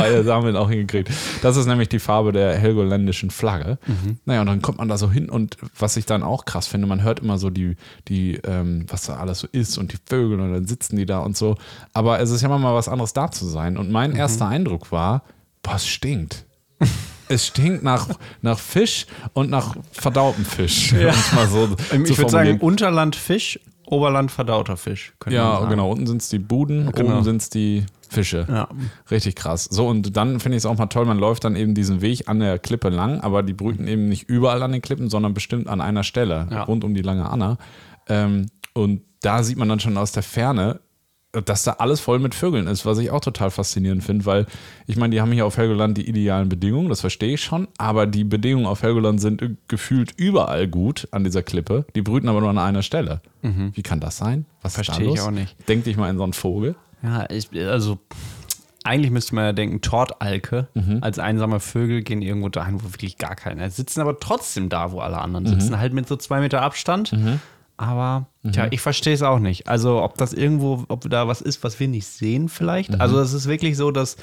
[0.02, 1.12] genau, ja, da haben wir auch hingekriegt.
[1.44, 3.78] Das ist nämlich die Farbe der helgoländischen Flagge.
[3.86, 4.18] Mhm.
[4.26, 6.88] Naja, und dann kommt man da so hin und was ich dann auch krass finde,
[6.88, 7.76] man hört immer so die,
[8.08, 11.20] die ähm, was da alles so ist und die Vögel und dann sitzen die da
[11.20, 11.56] und so.
[11.94, 13.78] Aber es ist ja mal was anderes da zu sein.
[13.78, 13.94] Und Mhm.
[13.94, 15.22] mein erster Eindruck war,
[15.62, 16.46] boah, es stinkt.
[17.32, 18.08] Es stinkt nach,
[18.42, 20.92] nach Fisch und nach verdautem Fisch.
[20.94, 21.14] Ja.
[21.36, 21.70] mal so
[22.06, 22.60] Ich würde sagen.
[22.60, 25.14] Unterland Fisch, Oberland verdauter Fisch.
[25.30, 25.92] Ja, genau.
[25.92, 27.16] Unten sind es die Buden, Genau.
[27.16, 28.46] oben sind es die Fische.
[28.50, 28.68] Ja.
[29.10, 29.66] Richtig krass.
[29.66, 32.28] So, und dann finde ich es auch mal toll, man läuft dann eben diesen Weg
[32.28, 35.68] an der Klippe lang, aber die brüten eben nicht überall an den Klippen, sondern bestimmt
[35.68, 36.64] an einer Stelle, Ja.
[36.64, 37.58] rund um die lange Anna.
[38.10, 40.80] Ähm, und da sieht man dann schon aus der Ferne
[41.32, 44.46] dass da alles voll mit Vögeln ist, was ich auch total faszinierend finde, weil
[44.86, 48.06] ich meine, die haben hier auf Helgoland die idealen Bedingungen, das verstehe ich schon, aber
[48.06, 51.86] die Bedingungen auf Helgoland sind gefühlt überall gut an dieser Klippe.
[51.96, 53.22] Die brüten aber nur an einer Stelle.
[53.42, 53.72] Mhm.
[53.74, 54.46] Wie kann das sein?
[54.62, 55.56] Was verstehe ich auch nicht.
[55.70, 56.76] Denk dich mal in so einen Vogel.
[57.02, 57.98] Ja, ich, also
[58.84, 61.00] eigentlich müsste man ja denken, Tortalke mhm.
[61.02, 63.78] als einsame Vögel gehen irgendwo dahin, wo wirklich gar keiner ist.
[63.78, 65.60] Sitzen aber trotzdem da, wo alle anderen mhm.
[65.60, 67.14] sitzen, halt mit so zwei Meter Abstand.
[67.14, 67.40] Mhm.
[67.82, 68.52] Aber mhm.
[68.52, 69.68] tja, ich verstehe es auch nicht.
[69.68, 72.92] Also, ob das irgendwo, ob da was ist, was wir nicht sehen, vielleicht.
[72.92, 73.02] Mhm.
[73.02, 74.18] Also, es ist wirklich so, dass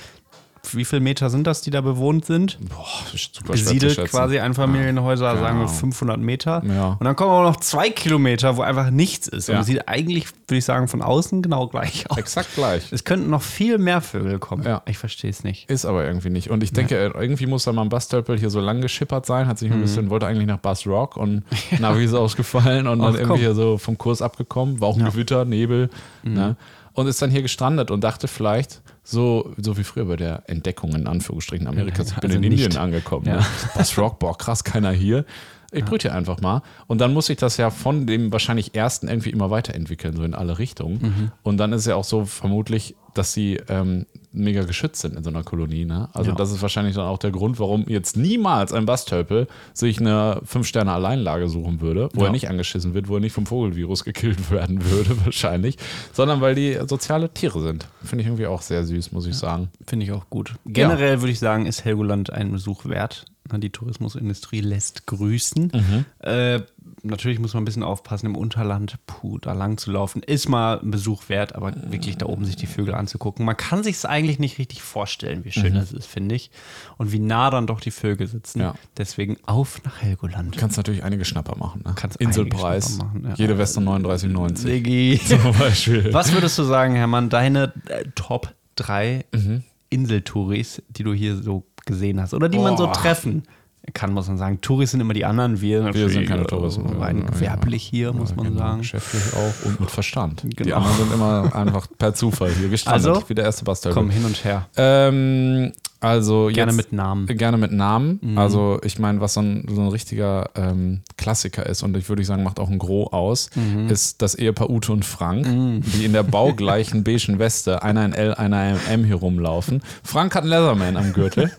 [0.72, 2.58] wie viele Meter sind das, die da bewohnt sind?
[2.68, 2.84] Boah,
[3.16, 5.38] super Besiedelt quasi Einfamilienhäuser, ja.
[5.38, 6.26] sagen wir 500 genau.
[6.26, 6.62] Meter.
[6.66, 6.96] Ja.
[6.98, 9.48] Und dann kommen aber noch zwei Kilometer, wo einfach nichts ist.
[9.48, 9.58] Ja.
[9.58, 12.18] Und sieht eigentlich, würde ich sagen, von außen genau gleich aus.
[12.18, 12.92] Exakt gleich.
[12.92, 14.64] Es könnten noch viel mehr Vögel kommen.
[14.64, 14.82] Ja.
[14.86, 15.70] Ich verstehe es nicht.
[15.70, 16.50] Ist aber irgendwie nicht.
[16.50, 19.46] Und ich denke, irgendwie muss da mal ein Bastölpel hier so lang geschippert sein.
[19.46, 19.82] Hat sich ein mhm.
[19.82, 21.44] bisschen, wollte eigentlich nach Bass Rock und
[21.78, 24.80] Navi ist ausgefallen und Ach, dann irgendwie hier so vom Kurs abgekommen.
[24.80, 25.90] War auch Gewitter, Nebel.
[26.22, 26.34] Mhm.
[26.34, 26.56] Ne?
[26.98, 30.96] Und ist dann hier gestrandet und dachte vielleicht, so, so wie früher bei der Entdeckung
[30.96, 32.08] in Anführungsstrichen Amerikas.
[32.08, 33.24] Ich bin also in Indien angekommen.
[33.24, 33.36] Ja.
[33.36, 33.84] Ne?
[33.96, 35.24] Rock, boah, krass, keiner hier.
[35.70, 36.62] Ich brüte einfach mal.
[36.88, 40.34] Und dann muss ich das ja von dem wahrscheinlich ersten irgendwie immer weiterentwickeln, so in
[40.34, 40.98] alle Richtungen.
[41.00, 41.32] Mhm.
[41.44, 44.06] Und dann ist es ja auch so vermutlich, dass sie ähm,
[44.38, 45.84] mega geschützt sind in so einer Kolonie.
[45.84, 46.08] Ne?
[46.12, 46.36] Also ja.
[46.36, 51.48] das ist wahrscheinlich dann auch der Grund, warum jetzt niemals ein Bastölpel sich eine Fünf-Sterne-Alleinlage
[51.48, 52.26] suchen würde, wo ja.
[52.26, 55.76] er nicht angeschissen wird, wo er nicht vom Vogelvirus gekillt werden würde wahrscheinlich,
[56.12, 57.86] sondern weil die soziale Tiere sind.
[58.02, 59.38] Finde ich irgendwie auch sehr süß, muss ich ja.
[59.38, 59.68] sagen.
[59.86, 60.54] Finde ich auch gut.
[60.66, 63.26] Generell würde ich sagen, ist Helgoland ein Besuch wert.
[63.50, 65.72] Die Tourismusindustrie lässt grüßen.
[65.72, 66.04] Mhm.
[66.18, 66.60] Äh,
[67.02, 70.80] natürlich muss man ein bisschen aufpassen im Unterland, puh, da lang zu laufen, ist mal
[70.80, 73.44] ein Besuch wert, aber wirklich da oben sich die Vögel anzugucken.
[73.44, 75.78] Man kann sich es eigentlich nicht richtig vorstellen, wie schön mhm.
[75.78, 76.50] das ist, finde ich.
[76.96, 78.60] Und wie nah dann doch die Vögel sitzen.
[78.60, 78.74] Ja.
[78.96, 80.54] Deswegen auf nach Helgoland.
[80.54, 81.82] Du kannst natürlich einige Schnapper machen.
[81.84, 81.92] Ne?
[81.94, 82.98] Kannst Inselpreis.
[82.98, 83.34] Machen, ja.
[83.34, 84.56] Jede Weste 39,90.
[84.56, 85.20] Siggi.
[85.26, 86.12] Zum Beispiel.
[86.12, 89.62] Was würdest du sagen, Hermann, deine äh, Top 3 mhm.
[89.90, 92.62] Inseltouris, die du hier so gesehen hast oder die oh.
[92.62, 93.44] man so treffen
[93.92, 94.60] kann, muss man sagen.
[94.60, 95.60] Touris sind immer die anderen.
[95.60, 96.86] Wir, wir sind keine Touristen.
[96.98, 98.58] Rein ja, gewerblich hier, muss man genau.
[98.58, 98.78] sagen.
[98.78, 100.42] Geschäftlich auch und mit Verstand.
[100.42, 100.64] Genau.
[100.64, 103.92] Die anderen sind immer einfach per Zufall hier gestrandet, also, wie der erste Bastel.
[103.92, 104.68] Komm hin und her.
[104.76, 107.26] Ähm, also gerne jetzt, mit Namen.
[107.26, 108.20] Gerne mit Namen.
[108.22, 108.38] Mhm.
[108.38, 112.24] Also ich meine, was so ein, so ein richtiger ähm, Klassiker ist und ich würde
[112.24, 113.88] sagen, macht auch ein Gros aus, mhm.
[113.88, 115.82] ist das Ehepaar Ute und Frank, mhm.
[115.82, 119.82] die in der baugleichen beigen Weste, einer in L, einer in M hier rumlaufen.
[120.04, 121.50] Frank hat einen Leatherman am Gürtel.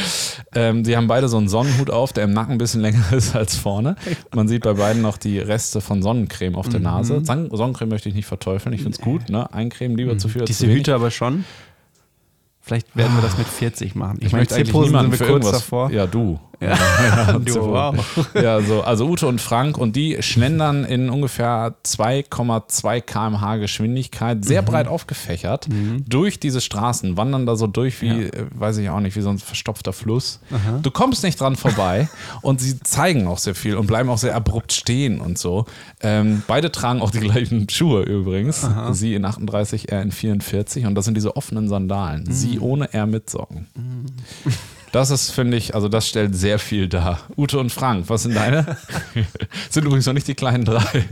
[0.54, 3.36] ähm, die haben beide so einen Sonnenhut auf, der im Nacken ein bisschen länger ist
[3.36, 3.96] als vorne.
[4.34, 6.84] Man sieht bei beiden noch die Reste von Sonnencreme auf der mhm.
[6.84, 7.22] Nase.
[7.24, 9.28] Sonnencreme möchte ich nicht verteufeln, ich finde es gut.
[9.28, 9.52] Ne?
[9.52, 11.44] Eincremen lieber zu viel als Diese zu Hüte aber schon.
[12.62, 14.18] Vielleicht werden wir das mit 40 machen.
[14.20, 15.90] Ich, ich möchte eigentlich niemanden für kurz davor.
[15.90, 16.38] Ja, du.
[16.62, 16.78] Ja,
[17.26, 17.94] ja, du, wow.
[18.34, 24.62] ja so, also Ute und Frank und die schlendern in ungefähr 2,2 km/h Geschwindigkeit, sehr
[24.62, 24.66] mhm.
[24.66, 26.04] breit aufgefächert, mhm.
[26.08, 28.28] durch diese Straßen, wandern da so durch wie, ja.
[28.28, 30.40] Äh, weiß ich auch nicht, wie so ein verstopfter Fluss.
[30.50, 30.78] Aha.
[30.82, 32.08] Du kommst nicht dran vorbei
[32.42, 35.66] und sie zeigen auch sehr viel und bleiben auch sehr abrupt stehen und so.
[36.00, 38.64] Ähm, beide tragen auch die gleichen Schuhe übrigens.
[38.64, 38.92] Aha.
[38.94, 42.24] Sie in 38, er in 44 und das sind diese offenen Sandalen.
[42.24, 42.32] Mhm.
[42.32, 43.66] Sie ohne, er mit Socken.
[44.92, 47.20] Das ist, finde ich, also das stellt sehr viel dar.
[47.36, 48.76] Ute und Frank, was sind deine?
[49.70, 50.82] sind übrigens noch nicht die kleinen drei.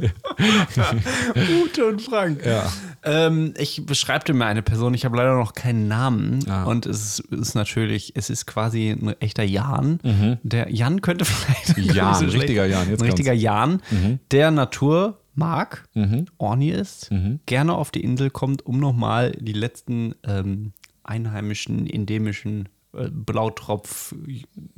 [1.64, 2.44] Ute und Frank.
[2.44, 2.70] Ja.
[3.02, 6.46] Ähm, ich beschreibe dir mal eine Person, ich habe leider noch keinen Namen.
[6.46, 6.64] Ah.
[6.64, 9.98] Und es ist, ist, natürlich, es ist quasi ein echter Jan.
[10.02, 10.38] Mhm.
[10.42, 11.24] Der Jan könnte
[11.74, 11.78] vielleicht.
[11.78, 12.90] Jan, so richtiger Jan.
[12.90, 14.20] Jetzt ein richtiger Jan, mhm.
[14.30, 16.26] der Natur mag, mhm.
[16.36, 17.40] Orni ist, mhm.
[17.46, 24.14] gerne auf die Insel kommt, um nochmal die letzten ähm, einheimischen, endemischen Blautropf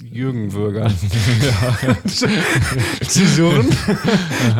[0.02, 0.88] Jürgenwürger
[2.06, 3.70] zu suchen,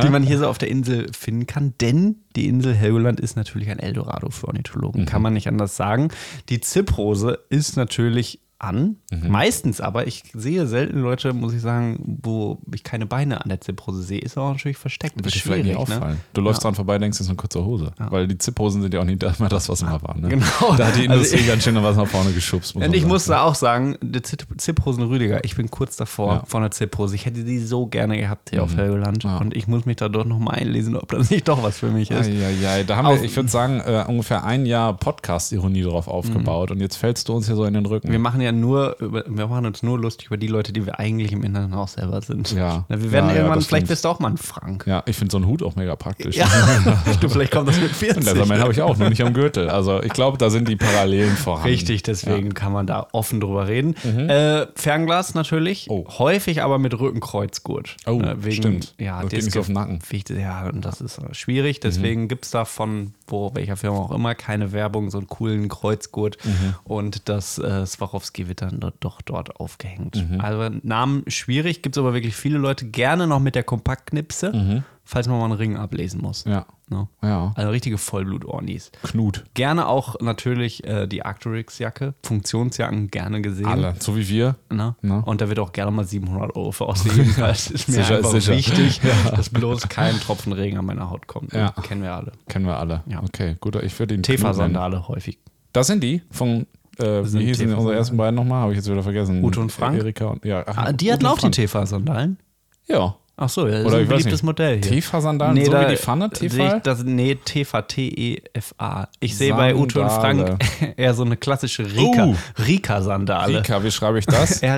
[0.03, 1.75] die man hier so auf der Insel finden kann.
[1.81, 5.07] Denn die Insel Helgoland ist natürlich ein Eldorado für Ornithologen, mhm.
[5.07, 6.09] kann man nicht anders sagen.
[6.49, 8.97] Die Zipprose ist natürlich an.
[9.11, 9.29] Mhm.
[9.29, 13.61] Meistens aber, ich sehe selten Leute, muss ich sagen, wo ich keine Beine an der
[13.61, 15.17] Zipprose sehe, ist auch natürlich versteckt.
[15.17, 15.81] Würde ich vielleicht nicht ne?
[15.81, 16.15] auffallen.
[16.15, 16.21] Ne?
[16.33, 16.69] Du läufst ja.
[16.69, 17.93] dran vorbei, denkst, es ist eine kurze Hose.
[17.99, 18.11] Ja.
[18.11, 20.17] Weil die Zipprosen sind ja auch nicht immer das, was immer war.
[20.17, 20.29] Ne?
[20.29, 20.77] Genau.
[20.77, 22.77] Da hat die Industrie also ganz schön was nach vorne geschubst.
[22.77, 26.43] und ich musste auch sagen, der Zipprosen Rüdiger, ich bin kurz davor ja.
[26.47, 27.15] von der Zipprose.
[27.15, 28.65] Ich hätte die so gerne gehabt hier mhm.
[28.65, 29.25] auf Helgoland.
[29.25, 32.11] Und ich muss mich da doch nochmal einlesen, ob das nicht doch was für mich
[32.11, 32.29] ist.
[32.29, 32.85] Ja, ja, ja.
[32.85, 36.71] Da haben wir, ich würde sagen, äh, ungefähr ein Jahr Podcast-Ironie drauf aufgebaut.
[36.71, 36.77] Mhm.
[36.77, 38.11] Und jetzt fällst du uns hier so in den Rücken.
[38.11, 40.99] Wir machen ja nur über wir machen uns nur lustig über die Leute, die wir
[40.99, 42.53] eigentlich im Internet auch selber sind.
[42.53, 42.85] Ja.
[42.89, 44.85] Na, wir werden ja, irgendwann, ja, vielleicht bist du auch mal ein Frank.
[44.87, 46.37] Ja, ich finde so einen Hut auch mega praktisch.
[46.37, 46.49] Ja,
[47.21, 48.17] du, vielleicht kommt das mit 40.
[48.19, 49.69] Und der habe ich auch, nur nicht am Gürtel.
[49.69, 51.69] Also ich glaube, da sind die Parallelen vorhanden.
[51.69, 52.53] Richtig, deswegen ja.
[52.53, 53.95] kann man da offen drüber reden.
[54.03, 54.29] Mhm.
[54.29, 56.07] Äh, Fernglas natürlich, oh.
[56.19, 57.97] häufig aber mit Rückenkreuzgurt.
[58.07, 58.95] Oh, äh, wegen, stimmt.
[58.99, 60.01] Ja, das geht nicht auf den Nacken.
[60.29, 61.81] ja, und das ist schwierig.
[61.81, 62.29] Deswegen mhm.
[62.29, 66.37] gibt es da von wo, welcher Firma auch immer, keine Werbung, so einen coolen Kreuzgurt.
[66.45, 66.75] Mhm.
[66.85, 70.17] Und das äh, Swarovski wird dann dort, doch dort aufgehängt.
[70.17, 70.41] Mhm.
[70.41, 75.27] Also Namen schwierig, gibt es aber wirklich viele Leute, gerne noch mit der Kompaktknipse, falls
[75.29, 76.45] man mal einen Ring ablesen muss.
[76.45, 76.67] Ja.
[76.89, 77.09] Ne?
[77.23, 77.53] Ja.
[77.57, 78.93] Also richtige Vollblut-Ornis.
[79.03, 79.45] Knut.
[79.55, 83.67] Gerne auch natürlich äh, die Arcturix-Jacke, Funktionsjacken gerne gesehen.
[83.67, 83.95] Alle.
[83.99, 84.57] So wie wir.
[84.71, 84.95] Ne?
[85.03, 85.23] Ne?
[85.25, 87.35] Und da wird auch gerne mal 700 Euro für ausgegeben.
[87.39, 88.53] Das ist mir Sicher ist einfach sicher.
[88.57, 89.01] wichtig,
[89.35, 91.53] dass bloß kein Tropfen Regen an meiner Haut kommt.
[91.53, 91.71] Ja.
[91.83, 92.33] Kennen wir alle.
[92.49, 93.03] Kennen wir alle.
[93.07, 93.23] Ja.
[93.23, 93.77] Okay, gut.
[93.77, 94.23] Ich würde den.
[94.23, 95.39] Tefa-Sandale häufig.
[95.73, 96.67] Das sind die von,
[96.99, 98.63] äh, sind wie hießen unsere ersten beiden nochmal?
[98.63, 99.43] Habe ich jetzt wieder vergessen.
[99.43, 99.99] Ute und Frank?
[99.99, 100.63] Erika und, ja.
[100.67, 101.51] ach, Ah, die hatten auch die.
[101.51, 102.39] Tefa-Sandalen.
[102.87, 103.17] Ja.
[103.45, 104.43] Ach so, ja, das Oder ist ein beliebtes nicht.
[104.45, 104.83] Modell hier.
[104.93, 106.77] Tefa-Sandalen, so da wie die Pfanne, Tefa?
[106.77, 109.09] Ich, das, nee, Tefa, T-E-F-A.
[109.19, 110.11] Ich sehe bei Ute und.
[110.11, 110.65] Frank
[110.97, 112.37] eher so eine klassische Rika- Uh.
[112.65, 113.59] Rika-Sandale.
[113.59, 114.63] Rika, wie schreibe ich das?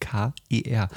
[0.00, 0.88] K-E-R.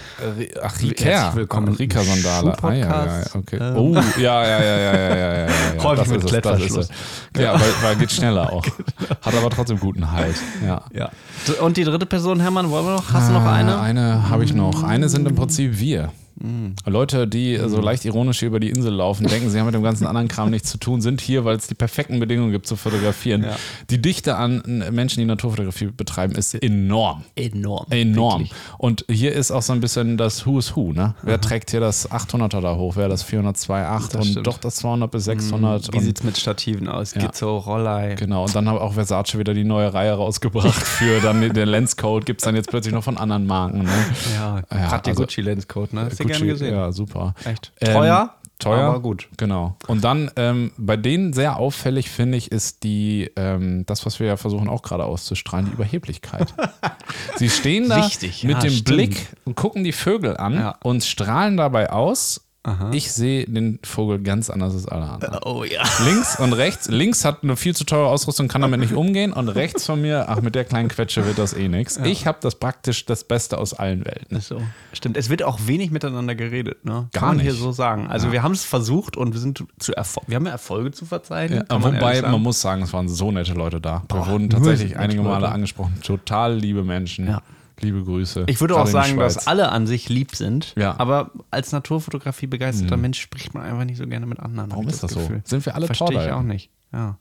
[0.61, 1.35] Ach, Riker.
[1.35, 1.73] Willkommen.
[1.75, 2.55] Rika Sandale.
[2.61, 3.57] Ah, ja, ja, okay.
[3.59, 3.75] Ähm.
[3.75, 5.47] Oh, ja, ja, ja, ja, ja, ja.
[5.47, 5.83] ja.
[5.83, 6.89] Häufig das mit Klettverschluss.
[7.37, 8.65] Ja, weil, weil geht schneller auch.
[9.21, 10.35] Hat aber trotzdem guten Halt.
[10.65, 10.83] Ja.
[10.93, 11.09] ja.
[11.61, 13.11] Und die dritte Person, Hermann, wollen wir noch?
[13.11, 13.79] Hast du noch ah, eine?
[13.79, 14.83] Eine habe ich noch.
[14.83, 16.11] Eine sind im Prinzip wir.
[16.39, 16.73] Mm.
[16.85, 19.83] Leute, die so leicht ironisch hier über die Insel laufen, denken, sie haben mit dem
[19.83, 22.75] ganzen anderen Kram nichts zu tun, sind hier, weil es die perfekten Bedingungen gibt zu
[22.75, 23.43] fotografieren.
[23.43, 23.55] Ja.
[23.89, 27.23] Die Dichte an Menschen, die Naturfotografie betreiben, ist enorm.
[27.35, 27.85] Enorm.
[27.89, 28.41] Enorm.
[28.43, 28.57] Wirklich.
[28.77, 31.15] Und hier ist auch so ein bisschen das Who's Who, ne?
[31.23, 32.95] Wer trägt hier das 800er da hoch?
[32.95, 34.47] Wer das 402,8 Das und stimmt.
[34.47, 37.13] doch das 200 bis 600 Wie und sieht's mit Stativen aus?
[37.13, 37.21] Ja.
[37.21, 38.15] Gizzo, Rollei.
[38.15, 42.25] Genau, und dann hat auch Versace wieder die neue Reihe rausgebracht für dann den Lenscode.
[42.25, 43.79] Gibt es dann jetzt plötzlich noch von anderen Marken.
[43.83, 43.89] Ne?
[44.35, 46.09] Ja, Ja, gerade also- Gucci Lenscode, ne?
[46.17, 46.73] Gucci, gerne gesehen.
[46.73, 47.33] Ja, super.
[47.45, 47.71] Echt.
[47.81, 49.27] Ähm, Teuer, Teuer, aber gut.
[49.37, 49.77] Genau.
[49.87, 54.27] Und dann ähm, bei denen sehr auffällig finde ich ist die ähm, das, was wir
[54.27, 56.53] ja versuchen auch gerade auszustrahlen, die Überheblichkeit.
[57.37, 58.85] Sie stehen da Wichtig, mit ja, dem stimmt.
[58.85, 60.75] Blick und gucken die Vögel an Ja.
[60.83, 62.45] und strahlen dabei aus.
[62.91, 65.39] Ich sehe den Vogel ganz anders als alle anderen.
[65.45, 65.81] Oh ja.
[66.05, 66.87] Links und rechts.
[66.89, 69.31] Links hat eine viel zu teure Ausrüstung, kann damit nicht umgehen.
[69.33, 71.97] Und rechts von mir, ach, mit der kleinen Quetsche wird das eh nichts.
[72.03, 74.39] Ich habe das praktisch das Beste aus allen Welten.
[74.41, 74.61] So.
[74.93, 75.17] Stimmt.
[75.17, 77.07] Es wird auch wenig miteinander geredet, ne?
[77.13, 77.61] Kann Gar man hier nicht.
[77.61, 78.07] so sagen.
[78.07, 81.05] Also wir haben es versucht und wir sind zu Erfol wir haben ja Erfolge zu
[81.05, 81.59] verzeichnen.
[81.59, 82.43] Ja, kann man wobei, man, sagen.
[82.43, 84.03] muss sagen, es waren so nette Leute da.
[84.11, 85.53] Wir wurden tatsächlich einige Male Leute.
[85.53, 85.97] angesprochen.
[86.03, 87.27] Total liebe Menschen.
[87.27, 87.41] Ja.
[87.81, 88.43] Liebe Grüße.
[88.47, 90.73] Ich würde auch sagen, dass alle an sich lieb sind.
[90.77, 90.93] Ja.
[90.93, 90.99] Mhm.
[90.99, 94.71] Aber als Naturfotografie begeisterter Mensch spricht man einfach nicht so gerne mit anderen.
[94.71, 95.29] Warum ich ist das so?
[95.43, 96.31] Sind wir alle Verstehe ich Torbeil?
[96.33, 96.69] auch nicht.
[96.91, 97.17] Ja.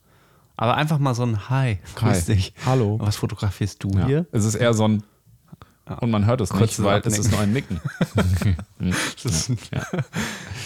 [0.56, 2.34] Aber einfach mal so ein Hi, grüß Hi.
[2.34, 2.52] dich.
[2.66, 2.98] Hallo.
[3.00, 4.06] Was fotografierst du Ja.
[4.06, 4.26] hier?
[4.32, 5.02] Es ist eher so ein.
[6.00, 7.80] Und man hört es Kurzes nicht, weil es ist nur ein Nicken.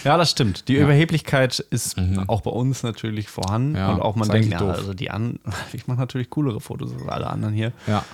[0.04, 0.66] Ja, das stimmt.
[0.68, 3.70] Die Überheblichkeit ist auch bei uns natürlich vorhanden.
[3.70, 3.76] Mhm.
[3.76, 5.38] Ja, und auch man denkt, ja, also die an,
[5.72, 7.72] ich mache natürlich coolere Fotos als alle anderen hier.
[7.86, 8.04] Ja,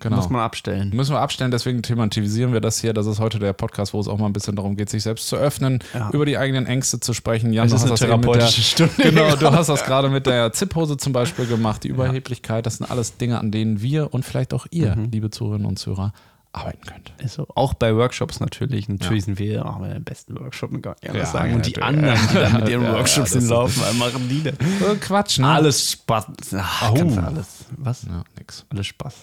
[0.00, 0.16] genau.
[0.16, 0.90] Muss man abstellen.
[0.94, 2.92] Müssen wir abstellen, deswegen thematisieren wir das hier.
[2.92, 5.28] Das ist heute der Podcast, wo es auch mal ein bisschen darum geht, sich selbst
[5.28, 6.10] zu öffnen, Ja.
[6.12, 7.52] über die eigenen Ängste zu sprechen.
[7.52, 8.92] Jan, ist du hast eine das gerade mit therapeutische Stunde.
[8.98, 12.66] der, Genau, du hast das gerade mit der Zipphose zum Beispiel gemacht, die Überheblichkeit.
[12.66, 15.10] Das sind alles Dinge, an denen wir und vielleicht auch ihr, Mhm.
[15.10, 16.12] liebe Zuhörerinnen und Zuhörer,
[16.50, 17.12] arbeiten könnt.
[17.18, 17.46] Ist so.
[17.54, 18.88] Auch bei Workshops natürlich.
[18.88, 21.54] Natürlich sind wir auch den besten Workshop, kann ich Ja, sagen.
[21.54, 21.84] Und die natürlich.
[21.84, 24.48] anderen, die dann mit ihren Ja, ja, Workshops das ist- hinlaufen, machen die?
[24.48, 25.46] Äh, Quatsch, ne?
[25.46, 26.26] Alles Spaß.
[26.56, 27.66] Ach, du alles.
[27.76, 28.02] Was?
[28.04, 28.64] Ja, nix.
[28.70, 29.14] Alles Spaß.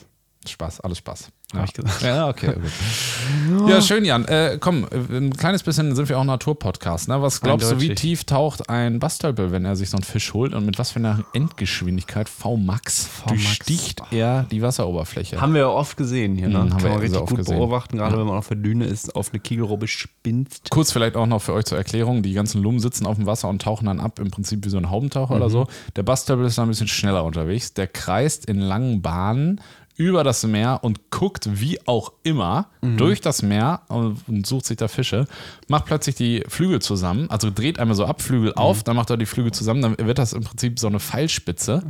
[0.49, 1.29] Spaß, alles Spaß.
[1.53, 2.01] Hab ich gesagt.
[2.01, 2.53] Ja, okay.
[2.53, 2.63] Gut.
[3.69, 4.25] Ja, schön, Jan.
[4.25, 7.07] Äh, komm, ein kleines bisschen sind wir auch Naturpodcast.
[7.07, 7.21] Ne?
[7.21, 8.01] Was glaubst du, wie Eindeutig.
[8.01, 10.99] tief taucht ein Bastölpel, wenn er sich so einen Fisch holt und mit was für
[10.99, 15.39] einer Endgeschwindigkeit Vmax durchsticht er die Wasseroberfläche?
[15.39, 16.57] Haben wir ja oft gesehen hier, ne?
[16.57, 17.57] Mhm, haben Kann wir man richtig gut gesehen.
[17.57, 20.69] beobachten, gerade wenn man auf der Düne ist, auf eine Kegelrobbe spinst.
[20.71, 23.47] Kurz vielleicht auch noch für euch zur Erklärung: Die ganzen Lummen sitzen auf dem Wasser
[23.49, 25.67] und tauchen dann ab, im Prinzip wie so ein Haubentaucher oder so.
[25.95, 27.73] Der Bastölpel ist da ein bisschen schneller unterwegs.
[27.73, 29.61] Der kreist in langen Bahnen
[29.97, 34.87] über das Meer und guckt wie auch immer durch das Meer und, sucht sich da
[34.87, 35.27] Fische,
[35.67, 39.17] macht plötzlich die Flügel zusammen, also dreht einmal so ab, Flügel auf, dann macht er
[39.17, 41.83] die Flügel zusammen, dann wird das im Prinzip so eine Pfeilspitze.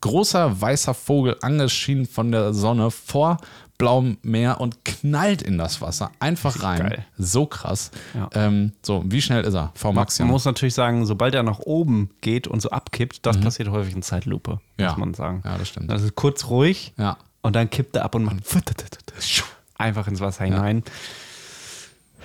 [0.00, 3.38] Großer weißer Vogel, angeschienen von der Sonne vor
[3.78, 6.80] blauem Meer und knallt in das Wasser einfach rein.
[6.80, 7.06] geil.
[7.16, 7.92] So krass.
[8.12, 8.28] Ja.
[8.34, 9.70] Ähm, so, wie schnell ist er?
[9.76, 10.32] VMAX, Man ja.
[10.32, 14.02] muss natürlich sagen, sobald er nach oben geht und so abkippt, das passiert häufig in
[14.02, 14.82] Zeitlupe, Mhm.
[14.84, 14.88] Ja.
[14.90, 15.42] muss man sagen.
[15.44, 15.92] Ja, das stimmt.
[15.92, 17.18] Also kurz ruhig Ja.
[17.48, 18.36] Und dann kippt er ab und macht
[19.76, 20.84] einfach ins Wasser hinein.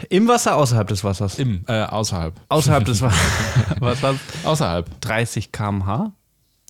[0.10, 1.40] Im Wasser, außerhalb des Wassers?
[1.40, 2.34] Im, äh, außerhalb.
[2.50, 3.14] Außerhalb des Wa-
[3.80, 4.18] Wassers.
[4.44, 5.02] Außerhalb.
[5.02, 6.12] 30 km/h.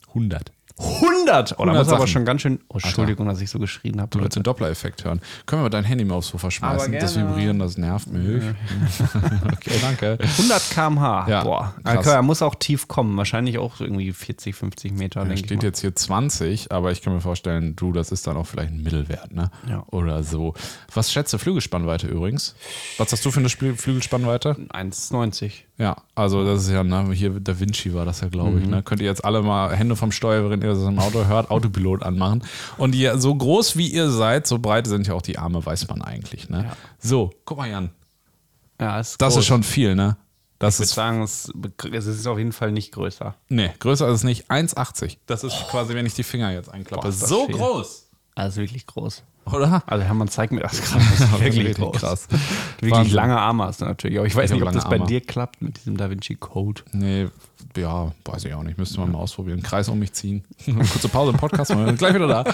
[0.09, 0.51] 100.
[0.77, 1.53] 100 100!
[1.53, 2.59] Oh, da 100 muss aber schon ganz schön.
[2.67, 4.09] Oh, Entschuldigung, dass ich so geschrien habe.
[4.09, 5.21] Du willst den Doppler-Effekt hören.
[5.45, 6.93] Können wir mal dein Handy mal aufs Sofa schmeißen?
[6.93, 7.13] Das.
[7.15, 8.43] Vibrieren, das nervt mich.
[9.53, 10.17] okay, danke.
[10.19, 11.27] 100 km/h.
[11.29, 11.75] Ja, Boah.
[11.83, 11.97] krass.
[11.97, 13.15] Okay, er muss auch tief kommen.
[13.17, 15.39] Wahrscheinlich auch irgendwie 40, 50 Meter, ich.
[15.39, 15.65] steht Mal.
[15.65, 18.81] jetzt hier 20, aber ich kann mir vorstellen, du, das ist dann auch vielleicht ein
[18.81, 19.51] Mittelwert, ne?
[19.69, 19.85] Ja.
[19.91, 20.53] Oder so.
[20.93, 22.55] Was schätzt du Flügelspannweite übrigens?
[22.97, 24.53] Was hast du für eine Flügelspannweite?
[24.73, 25.51] 1,90.
[25.79, 28.67] Ja, also das ist ja, ne, hier Da Vinci war das ja, glaube ich.
[28.67, 28.83] Ne?
[28.83, 32.03] Könnt ihr jetzt alle mal Hände vom Steuer, wenn ihr das im Auto hört, Autopilot
[32.03, 32.43] anmachen.
[32.77, 35.87] Und ihr, so groß wie ihr seid, so breit sind ja auch die Arme, weiß
[35.87, 36.47] man eigentlich.
[36.49, 36.71] Ne?
[36.99, 37.89] So, guck mal, Jan.
[38.79, 39.41] Ja, ist Das groß.
[39.41, 40.15] ist schon viel, ne?
[40.59, 41.51] Das Ich würde ist, sagen, es,
[41.91, 43.35] es ist auf jeden Fall nicht größer.
[43.49, 44.49] nee, größer ist es nicht.
[44.51, 45.17] 1,80.
[45.25, 47.01] Das ist quasi, wenn ich die Finger jetzt einklappe.
[47.01, 47.55] Boah, ist das so viel.
[47.55, 48.07] groß.
[48.35, 49.23] Also wirklich groß.
[49.45, 49.83] Oder?
[49.87, 51.03] Also Hermann, zeig mir das gerade.
[51.11, 51.95] Das ist wirklich groß.
[51.97, 52.27] krass.
[52.79, 53.13] Wirklich Wahnsinn.
[53.15, 54.17] lange Arme hast du natürlich.
[54.17, 55.05] Aber ich weiß Ich nicht, ob das bei Arme.
[55.07, 56.81] dir klappt mit diesem Da Vinci Code.
[56.93, 57.27] Nee,
[57.77, 58.77] ja, weiß ich auch nicht.
[58.77, 59.61] Müsste man mal ausprobieren.
[59.61, 60.43] Kreis um mich ziehen.
[60.65, 62.53] Kurze Pause im Podcast, wir sind gleich wieder da.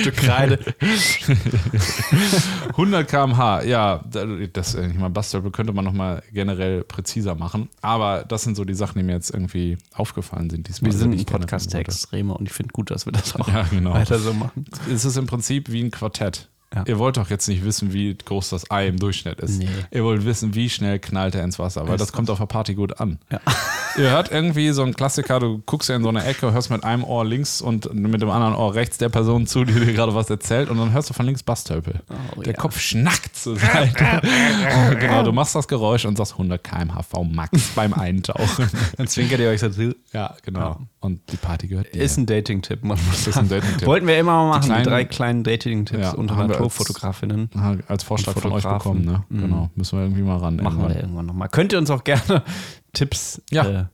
[0.00, 0.58] Stück Kreide.
[2.70, 4.04] 100 km/h, ja,
[4.52, 7.68] das, äh, ich meine, Bastel könnte man nochmal generell präziser machen.
[7.82, 10.92] Aber das sind so die Sachen, die mir jetzt irgendwie aufgefallen sind diesmal.
[10.92, 11.80] Wir sind ein Podcast der.
[11.80, 13.94] Extreme und ich finde gut, dass wir das auch Ja, genau.
[13.94, 14.64] weiter so machen.
[14.92, 16.48] Es ist im Prinzip wie ein Quartett.
[16.76, 16.84] Ja.
[16.86, 19.58] Ihr wollt doch jetzt nicht wissen, wie groß das Ei im Durchschnitt ist.
[19.58, 19.68] Nee.
[19.90, 22.46] Ihr wollt wissen, wie schnell knallt er ins Wasser, weil Ist das kommt auf der
[22.46, 23.18] Party gut an.
[23.32, 23.40] Ja.
[23.96, 26.84] Ihr hört irgendwie so einen Klassiker, du guckst ja in so eine Ecke, hörst mit
[26.84, 30.14] einem Ohr links und mit dem anderen Ohr rechts der Person zu, die dir gerade
[30.14, 32.02] was erzählt und dann hörst du von links Basstölpel.
[32.36, 32.58] Oh, der ja.
[32.58, 34.20] Kopf schnackt zur Seite.
[35.00, 38.68] genau, du machst das Geräusch und sagst 100 km/h V Max beim Eintauchen.
[38.98, 39.94] Dann zwinkert ihr euch so zu.
[40.12, 40.78] ja, genau.
[41.00, 42.02] Und die Party gehört dir.
[42.02, 43.48] Ist ein Dating-Tipp, man muss sagen.
[43.84, 48.02] Wollten wir immer mal machen, die, kleinen- drei kleinen Dating-Tipps Ja, unter haben wir als-
[48.04, 49.24] Vorschlag von euch bekommen, ne?
[49.30, 49.70] Genau.
[49.74, 50.56] Müssen wir irgendwie mal ran.
[50.56, 50.88] Machen irgendwann.
[50.94, 51.48] wir irgendwann nochmal.
[51.48, 52.42] Könnt ihr uns auch gerne
[52.92, 53.64] Tipps Ja.
[53.64, 53.84] äh,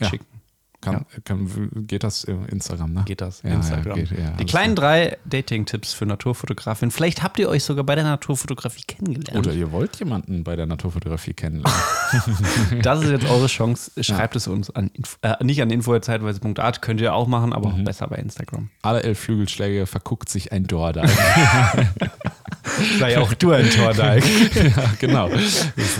[0.00, 0.08] Ja.
[0.08, 0.26] schicken?
[0.84, 3.02] Kann, kann, geht das im Instagram, ne?
[3.06, 3.42] Geht das?
[3.42, 3.98] Ja, Instagram.
[3.98, 6.90] Ja, geht, ja, die kleinen drei Dating-Tipps für Naturfotografinnen.
[6.90, 9.46] Vielleicht habt ihr euch sogar bei der Naturfotografie kennengelernt.
[9.46, 11.74] Oder ihr wollt jemanden bei der Naturfotografie kennenlernen.
[12.82, 13.90] Das ist jetzt eure Chance.
[14.02, 14.90] Schreibt es uns an,
[15.22, 18.68] äh, nicht an info.zeitweise.art, könnt ihr auch machen, aber auch besser bei Instagram.
[18.82, 21.10] Alle elf Flügelschläge verguckt sich ein Dordeig.
[22.98, 24.24] Sei auch du ein Tordeig.
[24.54, 25.30] ja, genau.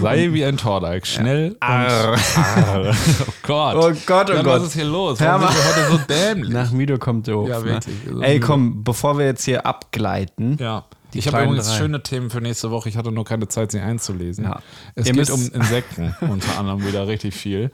[0.01, 1.07] Sei wie ein Tordeig.
[1.07, 2.17] Schnell Arr.
[2.37, 2.95] Arr.
[3.27, 3.77] Oh Gott.
[3.77, 4.74] Oh Gott, oh Gott.
[4.75, 5.21] Ist hier los?
[5.21, 5.55] Warum Hermann.
[5.55, 6.51] sind wir heute so dämlich?
[6.51, 7.49] Nach müde kommt doof.
[7.49, 7.95] Ja, wirklich.
[8.13, 8.27] Ne?
[8.27, 10.57] Ey, komm, bevor wir jetzt hier abgleiten.
[10.61, 10.85] Ja.
[11.13, 11.77] Die ich habe übrigens drei.
[11.77, 12.89] schöne Themen für nächste Woche.
[12.89, 14.43] Ich hatte nur keine Zeit, sie einzulesen.
[14.47, 14.59] Ja.
[14.97, 17.71] Es Ihr geht um Insekten unter anderem wieder richtig viel.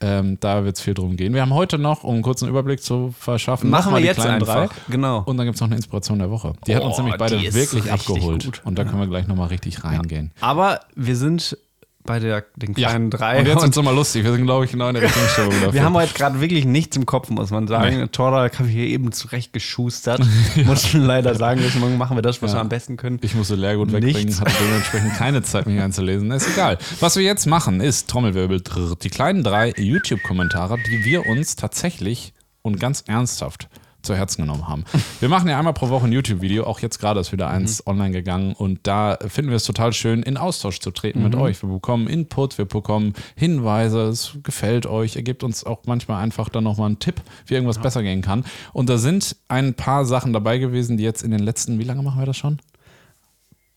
[0.00, 1.32] Ähm, da wird es viel drum gehen.
[1.32, 4.66] Wir haben heute noch, um einen kurzen Überblick zu verschaffen, Machen wir jetzt einfach.
[4.66, 4.68] drei.
[4.88, 5.22] Genau.
[5.24, 6.54] Und dann gibt es noch eine Inspiration der Woche.
[6.66, 8.44] Die hat uns Oh, nämlich beide wirklich abgeholt.
[8.44, 8.62] gut.
[8.64, 10.32] Und da können wir gleich nochmal richtig reingehen.
[10.40, 11.56] Aber wir sind
[12.04, 13.38] bei der, den kleinen drei.
[13.40, 14.24] Und jetzt wird es nochmal lustig.
[14.24, 15.72] Wir sind, glaube ich, genau in der Richtungsstellung dafür.
[15.74, 17.98] wir haben heute gerade wirklich nichts im Kopf, muss man sagen.
[18.00, 18.06] Nee.
[18.06, 20.20] Tordeig habe ich hier eben zurecht geschustert.
[20.64, 22.56] Muss schon leider sagen, deswegen machen wir das, was Ja.
[22.58, 23.18] wir am besten können.
[23.22, 26.30] Ich musste Leergut wegbringen, hatte dementsprechend keine Zeit, mich einzulesen.
[26.30, 26.78] Ist egal.
[27.00, 32.32] Was wir jetzt machen, ist Trommelwirbel, drrr, die kleinen drei YouTube-Kommentare, die wir uns tatsächlich
[32.62, 33.68] und ganz ernsthaft
[34.02, 34.84] zu Herzen genommen haben.
[35.20, 38.12] Wir machen ja einmal pro Woche ein YouTube-Video, auch jetzt gerade ist wieder eins online
[38.12, 41.62] gegangen und da finden wir es total schön, in Austausch zu treten mit euch.
[41.62, 46.48] Wir bekommen Input, wir bekommen Hinweise, es gefällt euch, ihr gebt uns auch manchmal einfach
[46.48, 48.44] dann nochmal einen Tipp, wie irgendwas besser gehen kann.
[48.72, 52.02] Und da sind ein paar Sachen dabei gewesen, die jetzt in den letzten, wie lange
[52.02, 52.58] machen wir das schon?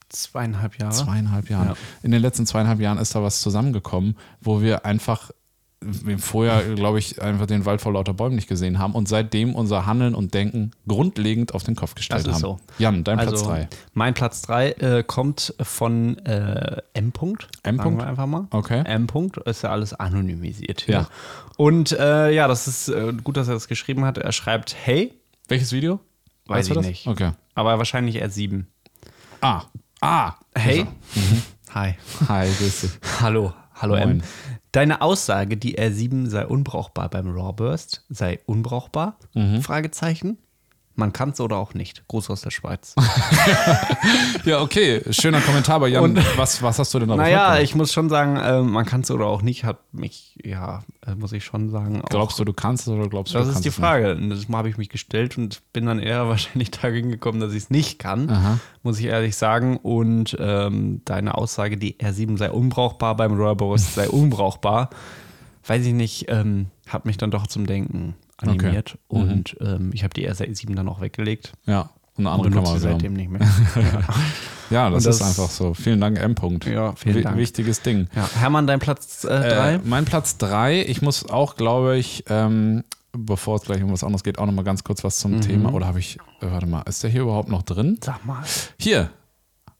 [0.10, 0.94] Zweieinhalb Jahre.
[0.94, 1.70] Zweieinhalb Jahren.
[1.70, 1.76] Ja.
[2.04, 5.32] In den letzten zweieinhalb Jahren ist da was zusammengekommen, wo wir einfach
[5.86, 9.56] wir vorher, glaube ich, einfach den Wald vor lauter Bäumen nicht gesehen haben und seitdem
[9.56, 12.58] unser Handeln und Denken grundlegend auf den Kopf gestellt Das ist haben.
[12.58, 12.60] so.
[12.80, 13.68] Jan, dein also, Platz 3.
[13.94, 17.12] Mein Platz 3 äh, kommt von äh, M.
[17.12, 17.78] -Punkt, M.
[17.78, 17.98] sagen -Punkt?
[17.98, 18.48] wir einfach mal.
[18.52, 18.84] Okay.
[18.86, 19.08] M.
[19.08, 20.94] -Punkt ist ja alles anonymisiert hier.
[20.96, 21.08] Ja.
[21.58, 24.18] Und äh, ja, das ist äh, gut, dass er das geschrieben hat.
[24.18, 25.14] Er schreibt, hey,
[25.48, 26.00] Welches Video?
[26.46, 26.86] Weiß Weißt du ich das?
[26.86, 27.08] nicht.
[27.08, 27.32] Okay.
[27.56, 28.68] aber wahrscheinlich eher 7.
[29.42, 29.64] Ah.
[30.02, 30.34] Ah.
[30.56, 30.86] Hey.
[31.16, 31.42] Mhm.
[31.74, 31.96] Hi.
[32.28, 32.92] Hi, grüß dich.
[33.22, 33.54] Hallo.
[33.84, 34.22] Hallo Moin.
[34.22, 34.24] M.
[34.72, 39.20] Deine Aussage, die R7 sei unbrauchbar beim Rawburst, sei unbrauchbar?
[39.34, 39.62] Mhm.
[39.62, 40.38] Fragezeichen.
[40.96, 42.08] Man kann es oder auch nicht.
[42.08, 42.96] Gruß aus der Schweiz.
[44.46, 45.02] Ja, okay.
[45.12, 48.36] Schöner Kommentar, aber Jan, was, was hast du denn da naja, ich muss schon sagen,
[48.36, 52.02] äh, man kann es oder auch nicht, hat mich, ja, äh, muss ich schon sagen.
[52.02, 53.76] Auch, Glaubst du, du kannst es oder glaubst du, das du ist kannst die es
[53.76, 54.16] Frage.
[54.16, 57.64] Und Das habe ich mich gestellt und bin dann eher wahrscheinlich dagegen gekommen, dass ich
[57.64, 58.60] es nicht kann, Aha.
[58.82, 59.78] muss ich ehrlich sagen.
[59.78, 64.90] Und ähm, deine Aussage, die R7 sei unbrauchbar beim Rawburst sei unbrauchbar,
[65.66, 68.98] weiß ich nicht, ähm, hat mich dann doch zum Denken animiert.
[69.08, 69.24] Okay.
[69.24, 69.32] Mhm.
[69.32, 71.54] Und ähm, ich habe die R7 dann auch weggelegt.
[71.66, 71.90] Ja.
[72.16, 72.80] Und eine Und andere sie Kamera.
[72.80, 73.42] seitdem nicht mehr.
[74.70, 75.74] Ja, das, Und das- ist einfach so.
[75.74, 76.34] Vielen Dank, M.
[76.34, 76.68] -Punkt.
[76.72, 77.38] Ja, vielen Dank.
[77.38, 78.08] Wichtiges Ding.
[78.16, 78.28] ja.
[78.40, 79.74] Hermann, dein Platz 3?
[79.76, 84.04] Äh, mein Platz 3, ich muss auch, glaube ich, ähm, bevor es gleich um was
[84.04, 85.34] anderes geht, auch nochmal ganz kurz was Mhm.
[85.34, 85.74] zum Thema.
[85.74, 88.00] Oder habe ich, äh, warte mal, ist der hier überhaupt noch drin?
[88.02, 88.42] Sag mal.
[88.80, 89.12] Hier,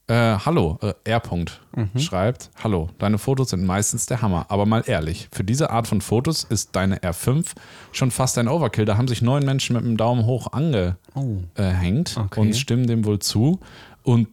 [0.08, 1.22] äh, hallo, äh, R.
[1.24, 2.00] -Punkt Mhm.
[2.00, 6.02] schreibt, hallo, deine Fotos sind meistens der Hammer, aber mal ehrlich, für diese Art von
[6.02, 7.46] Fotos ist deine R5
[7.92, 8.86] schon fast ein Overkill.
[8.86, 12.22] Da haben sich neun Menschen mit dem Daumen hoch angehängt Oh.
[12.22, 12.40] Okay.
[12.42, 13.60] und stimmen dem wohl zu.
[14.04, 14.28] Und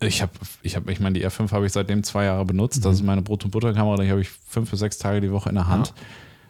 [0.00, 2.78] ich habe, ich habe, ich meine, die R5 habe ich seitdem zwei Jahre benutzt.
[2.80, 2.82] Mhm.
[2.82, 5.48] Das ist meine Brot- und Butterkamera, die habe ich fünf bis sechs Tage die Woche
[5.48, 5.94] in der Hand.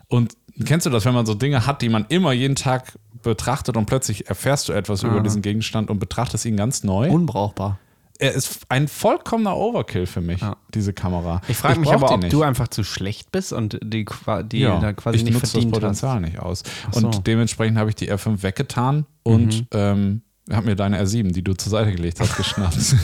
[0.09, 0.35] Und
[0.67, 3.87] kennst du das, wenn man so Dinge hat, die man immer jeden Tag betrachtet und
[3.87, 7.11] plötzlich erfährst du etwas über diesen Gegenstand und betrachtest ihn ganz neu?
[7.11, 7.79] Unbrauchbar.
[8.25, 10.57] Er ist ein vollkommener Overkill für mich, Ja.
[10.75, 11.41] diese Kamera.
[11.47, 12.33] Ich frage mich aber, ob nicht.
[12.33, 14.07] du einfach zu schlecht bist und die,
[14.47, 15.81] die ja, da quasi ich nicht nutze das verdient hast.
[15.81, 16.63] Potenzial nicht aus.
[16.91, 17.01] so.
[17.01, 17.07] Mhm.
[17.07, 21.55] Und dementsprechend habe ich die R5 weggetan und ähm, habe mir deine R7, die du
[21.55, 22.77] zur Seite gelegt hast, geschnappt.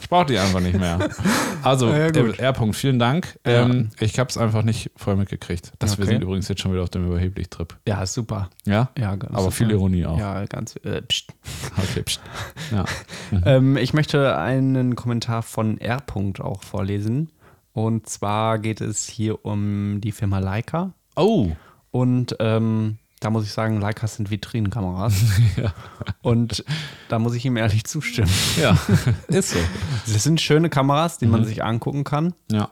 [0.00, 1.08] ich brauche die einfach nicht mehr.
[1.62, 2.52] Also, Ja, äh, R.
[2.54, 3.38] -Punkt, vielen Dank.
[3.46, 3.64] Ja.
[3.64, 5.72] Ähm, ich habe es einfach nicht vorher mitgekriegt.
[5.78, 6.12] Das, Wir Okay.
[6.14, 7.74] sind übrigens jetzt schon wieder auf dem Überheblich-Trip.
[7.86, 8.50] Ja, super.
[8.66, 8.90] Ja?
[8.98, 9.52] Ja, ganz Aber super.
[9.52, 10.18] viel Ironie auch.
[10.18, 10.76] Ja, ganz.
[10.84, 11.32] Äh, pst.
[11.78, 12.20] Okay, pst.
[12.70, 12.84] Ja.
[13.44, 15.98] Ähm, ich möchte einen Kommentar von R.
[16.00, 17.30] -Punkt auch vorlesen.
[17.72, 20.92] Und zwar geht es hier um die Firma Leica.
[21.16, 21.50] Oh,
[21.90, 25.14] Und ähm, da muss ich sagen, Leicas sind Vitrinenkameras.
[25.56, 25.72] Ja.
[26.22, 26.64] Und
[27.08, 28.30] da muss ich ihm ehrlich zustimmen.
[28.60, 28.76] ja,
[29.28, 29.58] ist so.
[30.12, 31.32] Das sind schöne Kameras, die Mhm.
[31.32, 32.34] man sich angucken kann.
[32.50, 32.70] Ja.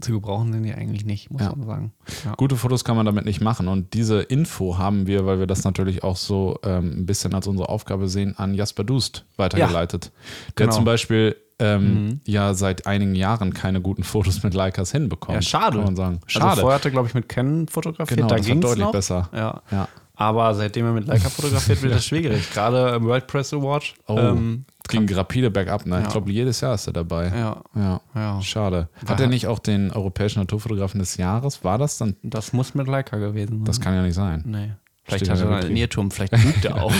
[0.00, 1.54] Zu gebrauchen sind die eigentlich nicht, muss Ja.
[1.54, 1.92] man sagen.
[2.24, 2.34] Ja.
[2.36, 3.66] Gute Fotos kann man damit nicht machen.
[3.68, 7.46] Und diese Info haben wir, weil wir das natürlich auch so ähm, ein bisschen als
[7.46, 10.10] unsere Aufgabe sehen, an Jasper Dust weitergeleitet.
[10.58, 10.76] Der genau.
[10.76, 15.36] zum Beispiel ähm, ja seit einigen Jahren keine guten Fotos mit Leicas hinbekommt.
[15.36, 15.76] Ja, schade.
[15.78, 16.20] Kann man sagen.
[16.24, 16.60] Also Schade.
[16.60, 18.92] vorher hat er, glaube ich, mit Canon fotografiert, genau, da ging es deutlich noch.
[18.92, 19.28] besser.
[19.32, 19.62] Ja.
[19.70, 19.88] Ja.
[20.18, 22.50] Aber seitdem er mit Leica fotografiert, wird das schwierig.
[22.52, 23.94] Gerade im World Press Award.
[24.06, 25.84] Oh, Ähm, ging rapide bergab.
[25.84, 25.96] Ne?
[25.96, 26.02] Ja.
[26.02, 27.26] Ich glaube, jedes Jahr ist er dabei.
[27.28, 28.00] ja, Ja.
[28.14, 28.40] ja.
[28.42, 28.88] Schade.
[29.06, 31.64] Hat er nicht auch den europäischen Naturfotografen des Jahres?
[31.64, 32.16] War das dann?
[32.22, 33.64] Das muss mit Leica gewesen sein.
[33.64, 34.42] Das kann ja nicht sein.
[34.46, 34.72] nee.
[35.04, 35.76] Vielleicht Steht hat er einen.
[35.76, 36.92] Irrtum, vielleicht lügt er auch.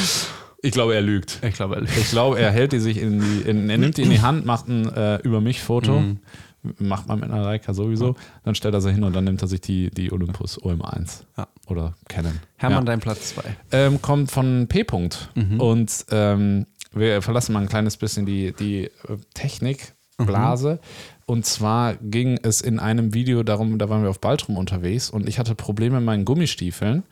[0.62, 1.40] Ich glaube, er lügt.
[1.42, 1.96] ich glaube, er lügt.
[1.96, 4.44] Ich glaube, er hält die sich in die, in, er nimmt die in die Hand,
[4.46, 6.20] macht ein äh, über mich Foto, Mhm.
[6.78, 9.46] macht man mit einer Leica sowieso, dann stellt er sie hin und dann nimmt er
[9.48, 11.46] sich die, die Olympus OM1 Ja.
[11.68, 12.40] oder Canon.
[12.56, 12.84] Hermann, ja.
[12.86, 13.42] dein Platz 2.
[13.72, 14.82] ähm, kommt von P.
[14.82, 15.28] -Punkt.
[15.36, 15.60] Mhm.
[15.60, 18.90] und ähm, wir verlassen mal ein kleines bisschen die, die äh,
[19.34, 20.80] Technikblase.
[21.26, 25.28] Und zwar ging es in einem Video darum, da waren wir auf Baltrum unterwegs und
[25.28, 27.02] ich hatte Probleme mit meinen Gummistiefeln,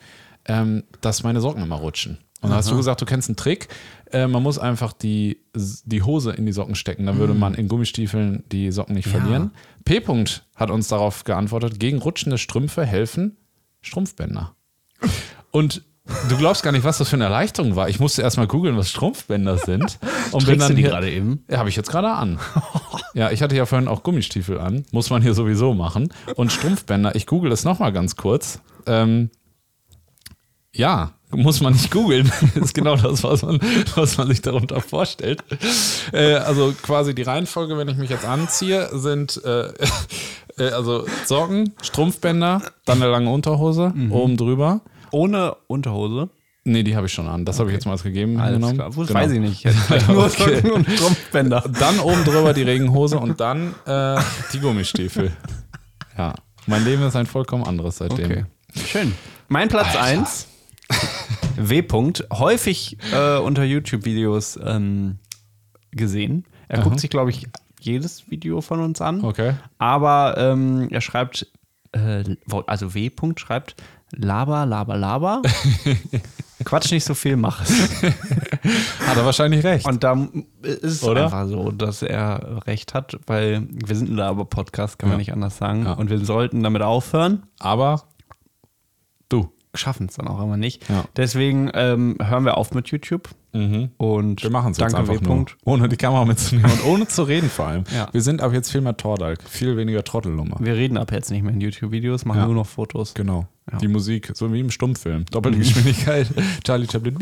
[0.46, 2.18] ähm, dass meine Socken immer rutschen.
[2.44, 3.68] Und da hast du gesagt, du kennst einen Trick.
[4.12, 7.06] Äh, man muss einfach die, die Hose in die Socken stecken.
[7.06, 9.06] Dann würde man in Gummistiefeln die Socken nicht.
[9.06, 9.12] Ja.
[9.12, 9.50] verlieren.
[9.84, 9.98] P.
[9.98, 13.36] -Punkt hat uns darauf geantwortet, gegen rutschende Strümpfe helfen
[13.80, 14.54] Strumpfbänder.
[15.50, 15.82] Und
[16.28, 17.88] du glaubst gar nicht, was das für eine Erleichterung war.
[17.88, 19.98] Ich musste erstmal googeln, was Strumpfbänder sind.
[20.32, 21.44] Und Trägst du die gerade eben?
[21.50, 22.38] Ja, habe ich jetzt gerade an.
[23.16, 24.86] Ja, ich hatte ja vorhin auch Gummistiefel an.
[24.90, 26.12] Muss man hier sowieso machen.
[26.34, 28.58] Und Strumpfbänder, ich google es nochmal ganz kurz.
[28.86, 29.30] Ähm,
[30.74, 32.30] ja, muss man nicht googeln.
[32.54, 33.58] ist genau das, was man,
[33.94, 35.42] was man sich darunter vorstellt.
[36.12, 39.68] Äh, also quasi die Reihenfolge, wenn ich mich jetzt anziehe, sind äh,
[40.58, 44.80] äh, also Socken, Strumpfbänder, dann eine lange Unterhose oben drüber.
[45.10, 46.28] Ohne Unterhose.
[46.66, 47.44] Nee, die habe ich schon an.
[47.44, 48.76] Das habe ich jetzt mal als gegeben Alles genommen.
[48.76, 48.88] klar.
[48.88, 49.20] Das Genau.
[49.20, 49.64] weiß ich nicht.
[50.08, 50.56] Nur Okay.
[50.56, 51.64] Socken und Strumpfbänder.
[51.78, 54.18] Dann oben drüber die Regenhose und dann äh,
[54.52, 55.30] die Gummistiefel.
[56.16, 56.34] Ja,
[56.66, 58.24] mein Leben ist ein vollkommen anderes seitdem.
[58.24, 58.44] Okay.
[58.86, 59.14] Schön.
[59.48, 60.46] Mein Platz 1.
[61.56, 61.80] W.
[61.80, 65.18] -Punkt, häufig äh, unter YouTube-Videos ähm,
[65.92, 66.44] gesehen.
[66.68, 67.46] Er guckt sich, glaube ich,
[67.80, 69.22] jedes Video von uns an.
[69.24, 69.54] Okay.
[69.78, 71.46] Aber ähm, er schreibt,
[71.92, 72.24] äh,
[72.66, 73.08] also W.
[73.08, 73.76] -Punkt schreibt,
[74.12, 75.42] laber, laber, laber.
[76.64, 78.02] Quatsch nicht so viel, mach es.
[79.06, 79.86] Hat er wahrscheinlich recht.
[79.86, 80.28] Und da
[80.62, 81.24] ist es Oder?
[81.24, 85.18] einfach so, dass er recht hat, weil wir sind ein Laber-Podcast, kann man Ja.
[85.18, 85.84] nicht anders sagen.
[85.84, 85.92] Ja.
[85.92, 87.42] Und wir sollten damit aufhören.
[87.58, 88.04] Aber.
[89.74, 90.88] Schaffen es dann auch immer nicht.
[90.88, 91.04] Ja.
[91.16, 93.28] Deswegen ähm, hören wir auf mit YouTube.
[93.52, 95.46] Und Wir machen es jetzt einfach nur.
[95.64, 97.84] Ohne die Kamera mitzunehmen und ohne zu reden vor allem.
[97.94, 98.08] Ja.
[98.10, 100.56] Wir sind ab jetzt viel mehr Tordalk, viel weniger Trottelnummer.
[100.58, 102.46] Wir reden ab jetzt nicht mehr in YouTube-Videos, machen Ja.
[102.46, 103.14] nur noch Fotos.
[103.14, 103.46] Genau.
[103.70, 103.78] Ja.
[103.78, 105.24] Die Musik, so wie im Stummfilm.
[105.30, 106.26] Doppelte Geschwindigkeit.
[106.64, 107.16] Charlie Chaplin.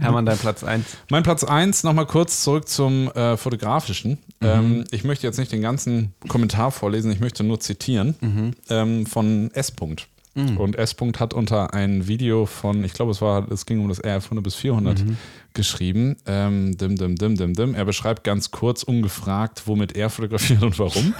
[0.00, 0.84] Hermann, dein Platz 1.
[1.10, 4.16] Mein Platz 1, nochmal kurz zurück zum äh, Fotografischen.
[4.40, 9.50] Ähm, ich möchte jetzt nicht den ganzen Kommentar vorlesen, ich möchte nur zitieren ähm, von
[9.52, 9.76] S.
[9.76, 10.06] -Punkt.
[10.58, 10.96] Und S.
[10.96, 14.24] -Punkt hat unter ein Video von, ich glaube, es war, es ging um das RF
[14.24, 15.00] 100 bis 400
[15.54, 16.16] geschrieben.
[16.26, 17.74] Ähm, dim, dim, dim, dim, dim.
[17.74, 21.14] Er beschreibt ganz kurz, ungefragt, womit er fotografiert und warum.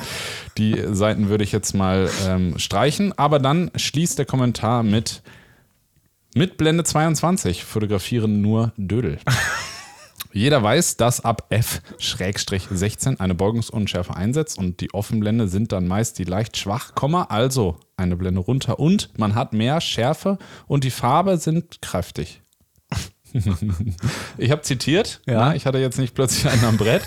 [0.58, 3.16] Die Seiten würde ich jetzt mal ähm, streichen.
[3.16, 5.22] Aber dann schließt der Kommentar mit
[6.36, 9.18] mit Blende 22 fotografieren nur Dödel.
[10.34, 16.24] Jeder weiß, dass ab f-16 eine Beugungsunschärfe einsetzt und die Offenblende sind dann meist die
[16.24, 16.92] leicht schwach,
[17.28, 22.40] also eine Blende runter und man hat mehr Schärfe und die Farbe sind kräftig.
[24.38, 25.34] ich habe zitiert, Ja.
[25.50, 27.02] na, ich hatte jetzt nicht plötzlich einen am Brett.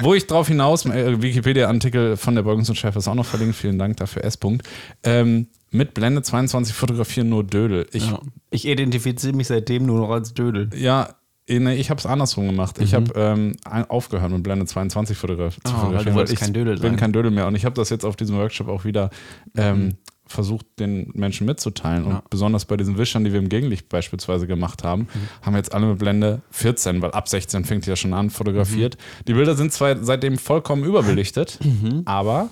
[0.00, 3.96] Wo ich drauf hinaus, äh, Wikipedia-Artikel von der Beugungsunschärfe ist auch noch verlinkt, vielen Dank
[3.98, 4.40] dafür, S.
[4.40, 4.62] -Punkt.
[5.04, 7.86] Ähm, mit Blende 22 fotografieren nur Dödel.
[7.92, 8.20] Ich, Ja.
[8.50, 10.70] Ich identifiziere mich seitdem nur noch als Dödel.
[10.74, 11.14] ja,
[11.48, 12.78] nee, ich habe es andersrum gemacht.
[12.78, 13.56] Ich habe ähm,
[13.88, 16.14] aufgehört mit Blende 22 fotograf zu weil du fotografieren.
[16.16, 16.96] wolltest ich kein Dödel bin sein.
[16.96, 17.46] kein Dödel mehr.
[17.46, 19.10] Und ich habe das jetzt auf diesem Workshop auch wieder
[19.56, 22.04] ähm, versucht, den Menschen mitzuteilen.
[22.04, 25.08] Und besonders bei diesen Wischern, die wir im Gegenlicht beispielsweise gemacht haben, Mhm.
[25.42, 28.96] haben wir jetzt alle mit Blende 14, weil ab 16 fängt ja schon an, fotografiert.
[28.96, 29.24] Mhm.
[29.28, 31.58] Die Bilder sind zwar seitdem vollkommen überbelichtet,
[32.06, 32.48] aber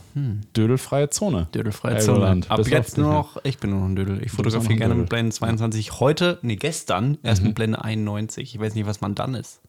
[0.56, 1.42] dödelfreie Zone.
[1.48, 1.52] Mhm.
[1.52, 2.12] Dödelfreie Zone.
[2.18, 2.50] Helgoland.
[2.50, 4.22] Ab Bis jetzt nur noch, ich bin nur noch ein Dödel.
[4.22, 5.00] Ich fotografiere gerne Dödel.
[5.02, 5.98] mit Blende 22.
[6.00, 8.54] Heute, nee, gestern, erst mit Blende 91.
[8.54, 9.60] Ich weiß nicht, was man dann ist.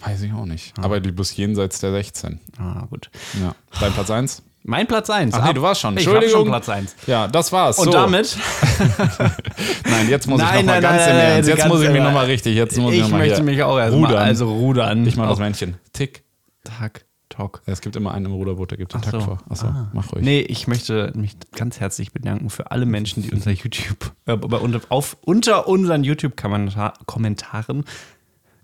[0.00, 0.78] Weiß ich auch nicht.
[0.78, 2.38] Aber die bloß jenseits der 16.
[2.58, 3.10] Ah, gut.
[3.40, 3.54] Ja.
[3.80, 4.42] Dein Platz 1?
[4.64, 5.34] Mein Platz 1.
[5.34, 5.94] Ach nee, du warst schon.
[5.96, 6.40] Ich Entschuldigung.
[6.42, 6.94] schon Platz 1.
[7.06, 7.78] Ja, das war's.
[7.78, 7.90] Und so.
[7.92, 8.36] damit
[9.88, 11.48] Nein, jetzt muss ich Nein, nochmal nein, ganz nein, im Ernst.
[11.48, 12.54] Jetzt muss ich mich nochmal richtig.
[12.56, 14.22] Jetzt muss ich, ich noch möchte hier mich auch erstmal, rudern.
[14.26, 15.06] also rudern.
[15.06, 15.76] ich mache das Männchen.
[15.92, 16.24] Tick.
[16.64, 17.62] Tag, Talk.
[17.66, 19.20] Es gibt immer einen im Ruderboot, der gibt den Ach Takt so.
[19.20, 19.38] vor.
[19.48, 19.88] Achso, Ah.
[19.94, 20.22] mach ruhig.
[20.24, 24.80] Nee, ich möchte mich ganz herzlich bedanken für alle Menschen, die unser YouTube, äh, unter,
[24.90, 27.84] auf, unter unseren YouTube-Kommentaren.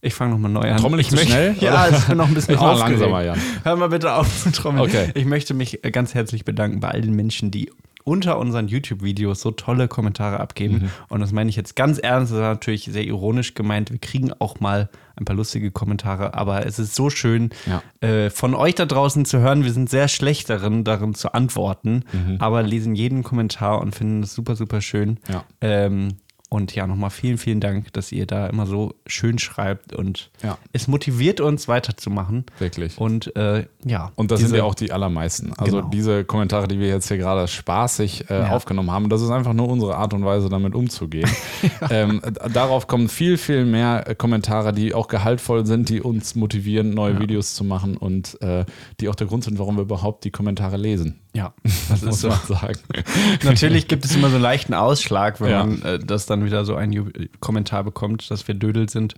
[0.04, 0.76] Ich fange nochmal neu an.
[0.78, 3.00] Trommel ich zu möchte, schnell, Ja, ich bin noch ein bisschen Ich aufgeregt.
[3.00, 3.38] langsamer, Jan.
[3.62, 4.84] Hör mal bitte auf zu trommeln.
[4.88, 5.10] Okay.
[5.14, 7.70] Ich möchte mich ganz herzlich bedanken bei all den Menschen, die
[8.06, 10.74] unter unseren YouTube-Videos so tolle Kommentare abgeben.
[10.74, 10.90] Mhm.
[11.08, 13.90] Und das meine ich jetzt ganz ernst, das ist natürlich sehr ironisch gemeint.
[13.90, 17.82] Wir kriegen auch mal ein paar lustige Kommentare, aber es ist so schön, Ja.
[18.06, 19.64] äh, von euch da draußen zu hören.
[19.64, 22.36] Wir sind sehr schlecht darin, darin zu antworten, Mhm.
[22.40, 25.18] aber lesen jeden Kommentar und finden es super, super schön.
[25.32, 25.44] Ja.
[25.62, 26.16] Ähm,
[26.54, 30.56] und ja, nochmal vielen, vielen Dank, dass ihr da immer so schön schreibt und Ja.
[30.72, 32.44] es motiviert uns weiterzumachen.
[32.58, 32.96] Wirklich.
[32.96, 34.12] Und äh, ja.
[34.14, 35.52] Und das diese- sind ja auch die allermeisten.
[35.56, 35.88] Also Genau.
[35.90, 38.50] diese Kommentare, die wir jetzt hier gerade spaßig äh, Ja.
[38.52, 41.28] aufgenommen haben, das ist einfach nur unsere Art und Weise, damit umzugehen.
[41.90, 42.20] ähm,
[42.52, 47.18] darauf kommen viel, viel mehr äh, Kommentare, die auch gehaltvoll sind, die uns motivieren, neue
[47.20, 48.64] Videos zu machen und äh,
[49.00, 51.20] die auch der Grund sind, warum wir überhaupt die Kommentare lesen.
[51.34, 52.28] Ja, das ist Muss so.
[52.28, 52.78] man sagen.
[53.44, 55.64] Natürlich gibt es immer so einen leichten Ausschlag, wenn Ja.
[55.66, 57.06] man äh, das dann wieder so ein Ju
[57.40, 59.14] Kommentar bekommt, dass wir Dödel sind.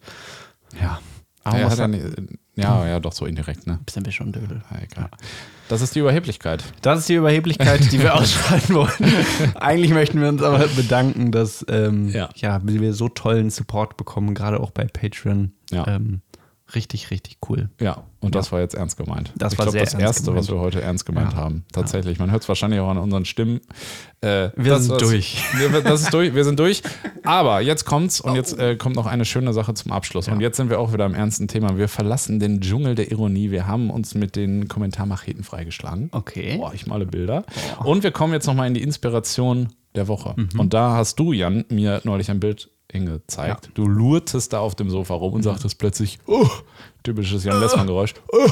[0.81, 0.99] Ja.
[1.45, 2.05] Aber Ja, er nicht,
[2.57, 3.79] ja, ja, doch so indirekt, ne?
[3.89, 4.63] sind wir schon Dödel.
[4.71, 5.11] Ja, egal.
[5.69, 6.65] Das ist die Überheblichkeit.
[6.83, 9.55] Das ist die Überheblichkeit, die wir ausschalten wollen.
[9.55, 12.31] Eigentlich möchten wir uns aber bedanken, dass ähm, Ja.
[12.35, 12.61] ja.
[12.65, 15.53] wir so tollen Support bekommen, gerade auch bei Patreon.
[15.71, 15.87] Ja.
[15.87, 16.23] Ähm,
[16.75, 17.71] richtig, richtig cool.
[17.81, 19.33] Ja, und das war jetzt ernst gemeint.
[19.37, 20.49] Das ich war glaube, sehr das Erste, was gemeint.
[20.51, 21.39] wir heute ernst gemeint Ja.
[21.39, 21.65] haben.
[21.73, 22.19] Tatsächlich.
[22.19, 23.61] Man hört es wahrscheinlich auch an unseren Stimmen.
[24.21, 25.43] Äh, Wir das, sind was- durch.
[25.57, 26.35] Wir, das ist durch.
[26.35, 26.83] Wir sind durch.
[27.25, 30.27] Aber jetzt kommt's und jetzt äh, kommt noch eine schöne Sache zum Abschluss.
[30.29, 31.77] Und jetzt sind wir auch wieder am ernsten Thema.
[31.79, 33.51] Wir verlassen den Dschungel der Ironie.
[33.51, 36.09] Wir haben uns mit den Kommentarmacheten freigeschlagen.
[36.13, 36.57] Okay.
[36.57, 37.45] Boah, ich male Bilder.
[37.85, 40.35] Und wir kommen jetzt nochmal in die Inspiration der Woche.
[40.37, 40.59] Mhm.
[40.61, 43.71] Und da hast du, Jan, mir neulich ein Bild hingezeigt.
[43.75, 45.37] Du lurtest da auf dem Sofa rum Mhm.
[45.37, 46.49] und sagtest plötzlich, oh,
[47.03, 48.15] typisches Jan Lessmann-Geräusch.
[48.33, 48.49] Oh.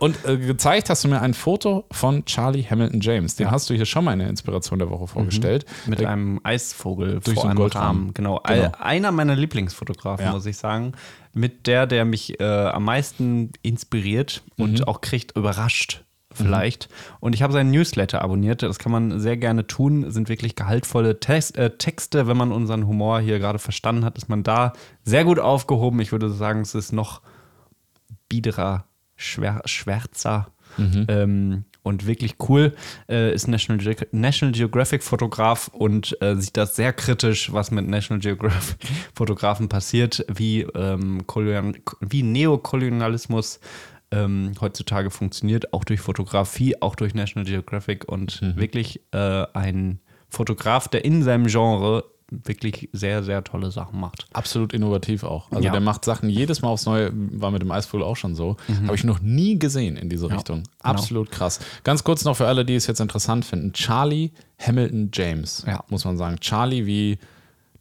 [0.00, 3.36] Und äh, gezeigt hast du mir ein Foto von Charlie Hamilton James.
[3.36, 5.66] Den hast du hier schon mal in der Inspiration der Woche vorgestellt.
[5.84, 5.90] Mhm.
[5.90, 7.86] Mit Der- einem Eisvogel Durch vor so einen einem Goldrahmen.
[8.02, 8.14] Rahmen.
[8.14, 8.40] Genau.
[8.46, 8.72] Genau.
[8.78, 10.32] Einer meiner Lieblingsfotografen, Ja.
[10.32, 10.92] muss ich sagen.
[11.34, 14.64] Mit der, der mich äh, am meisten inspiriert Mhm.
[14.64, 16.04] und auch kriegt, überrascht
[16.34, 16.88] vielleicht.
[17.20, 18.62] Und ich habe seinen Newsletter abonniert.
[18.62, 20.10] Das kann man sehr gerne tun.
[20.10, 22.26] Sind wirklich gehaltvolle Text, äh, Texte.
[22.26, 24.72] Wenn man unseren Humor hier gerade verstanden hat, ist man da
[25.04, 26.00] sehr gut aufgehoben.
[26.00, 27.22] Ich würde sagen, es ist noch
[28.28, 28.84] biederer,
[29.16, 30.48] schwer, schwärzer
[31.08, 32.74] ähm, und wirklich cool.
[33.08, 37.86] Äh, ist National, Ge National Geographic Fotograf und äh, sieht das sehr kritisch, was mit
[37.86, 38.78] National Geographic
[39.14, 41.22] Fotografen passiert, wie, ähm,
[42.00, 43.60] wie Neokolonialismus
[44.12, 49.98] ähm, heutzutage funktioniert, auch durch Fotografie, auch durch National Geographic und wirklich äh, ein
[50.28, 54.26] Fotograf, der in seinem Genre wirklich sehr, sehr tolle Sachen macht.
[54.32, 55.50] Absolut innovativ auch.
[55.52, 55.70] Also Ja.
[55.72, 58.56] der macht Sachen jedes Mal aufs Neue, war mit dem Eisvogel auch schon so.
[58.68, 58.86] Mhm.
[58.86, 60.62] Habe ich noch nie gesehen in diese Richtung.
[60.62, 60.68] genau.
[60.80, 61.60] Absolut krass.
[61.84, 63.74] Ganz kurz noch für alle, die es jetzt interessant finden.
[63.74, 65.84] Charlie Hamilton James, Ja.
[65.90, 66.38] muss man sagen.
[66.40, 67.18] Charlie wie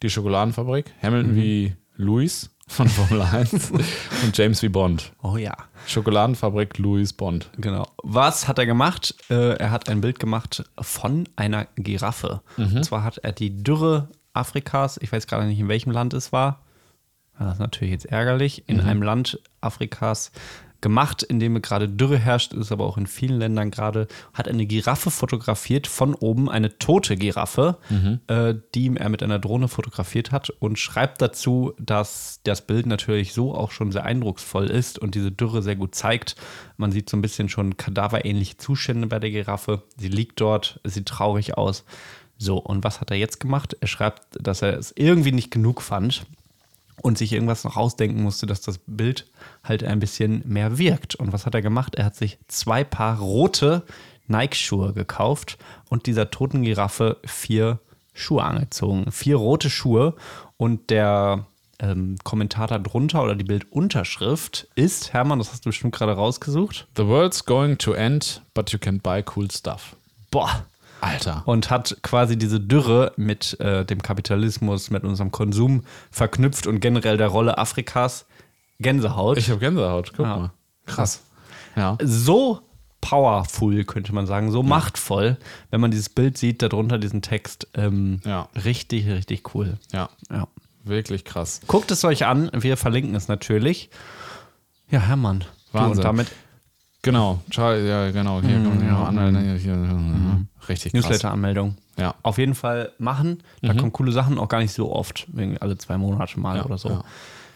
[0.03, 1.35] die Schokoladenfabrik, Hamilton Mhm.
[1.41, 5.11] wie Louis von Formel 1 und James wie Bond.
[5.21, 5.55] Oh ja.
[5.87, 7.49] Schokoladenfabrik Louis Bond.
[7.57, 7.87] Genau.
[8.01, 9.13] Was hat er gemacht?
[9.29, 12.41] Äh, er hat ein Bild gemacht von einer Giraffe.
[12.57, 16.31] Und zwar hat er die Dürre Afrikas, ich weiß gerade nicht, in welchem Land es
[16.31, 16.61] war.
[17.37, 18.63] Das ist natürlich jetzt ärgerlich.
[18.67, 20.31] In einem Land Afrikas
[20.81, 24.65] gemacht, in dem gerade Dürre herrscht, ist aber auch in vielen Ländern gerade, hat eine
[24.65, 27.77] Giraffe fotografiert, von oben eine tote Giraffe,
[28.27, 33.33] äh, die er mit einer Drohne fotografiert hat und schreibt dazu, dass das Bild natürlich
[33.33, 36.35] so auch schon sehr eindrucksvoll ist und diese Dürre sehr gut zeigt.
[36.77, 39.83] Man sieht so ein bisschen schon kadaverähnliche Zustände bei der Giraffe.
[39.97, 41.85] Sie liegt dort, sieht traurig aus.
[42.37, 43.77] So, und was hat er jetzt gemacht?
[43.81, 46.25] Er schreibt, dass er es irgendwie nicht genug fand
[47.01, 49.29] und sich irgendwas noch ausdenken musste, dass das Bild
[49.63, 51.15] halt ein bisschen mehr wirkt.
[51.15, 51.95] Und was hat er gemacht?
[51.95, 53.83] Er hat sich zwei Paar rote
[54.27, 55.57] Nike-Schuhe gekauft
[55.89, 57.79] und dieser toten Giraffe vier
[58.13, 59.11] Schuhe angezogen.
[59.11, 60.15] Vier rote Schuhe
[60.57, 61.45] und der
[61.79, 66.87] ähm, Kommentar darunter oder die Bildunterschrift ist, Hermann, das hast du bestimmt gerade rausgesucht.
[66.95, 69.95] The world's going to end, but you can buy cool stuff.
[70.29, 70.65] Boah,
[71.01, 71.43] Alter.
[71.45, 77.17] und hat quasi diese Dürre mit äh, dem Kapitalismus, mit unserem Konsum verknüpft und generell
[77.17, 78.25] der Rolle Afrikas
[78.79, 79.37] Gänsehaut.
[79.37, 80.37] Ich habe Gänsehaut, guck Ja.
[80.37, 80.51] mal.
[80.85, 81.21] Krass.
[81.75, 81.97] Ja.
[82.03, 82.61] so
[83.01, 85.37] powerful, könnte man sagen, so machtvoll,
[85.71, 87.67] wenn man dieses Bild sieht, darunter diesen Text.
[87.73, 88.47] Ähm, Ja.
[88.65, 89.77] Richtig, richtig cool.
[89.91, 90.09] Ja.
[90.29, 90.47] Ja.
[90.83, 91.61] Wirklich krass.
[91.67, 93.89] Guckt es euch an, wir verlinken es natürlich.
[94.89, 95.39] Ja, Hermann.
[95.71, 95.97] Du, Wahnsinn.
[95.97, 96.27] und damit
[97.03, 97.41] Genau.
[97.49, 98.41] Ciao, ja, genau.
[98.41, 100.93] Hier, komm, hier, anmelden, hier, hier, Richtig.
[100.93, 101.75] Newsletter-Anmeldung.
[101.97, 102.15] Ja.
[102.23, 103.41] Auf jeden Fall machen.
[103.61, 106.65] Da kommen coole Sachen, auch gar nicht so oft, wegen alle zwei Monate mal Ja,
[106.65, 106.89] oder so.
[106.89, 107.03] Ja.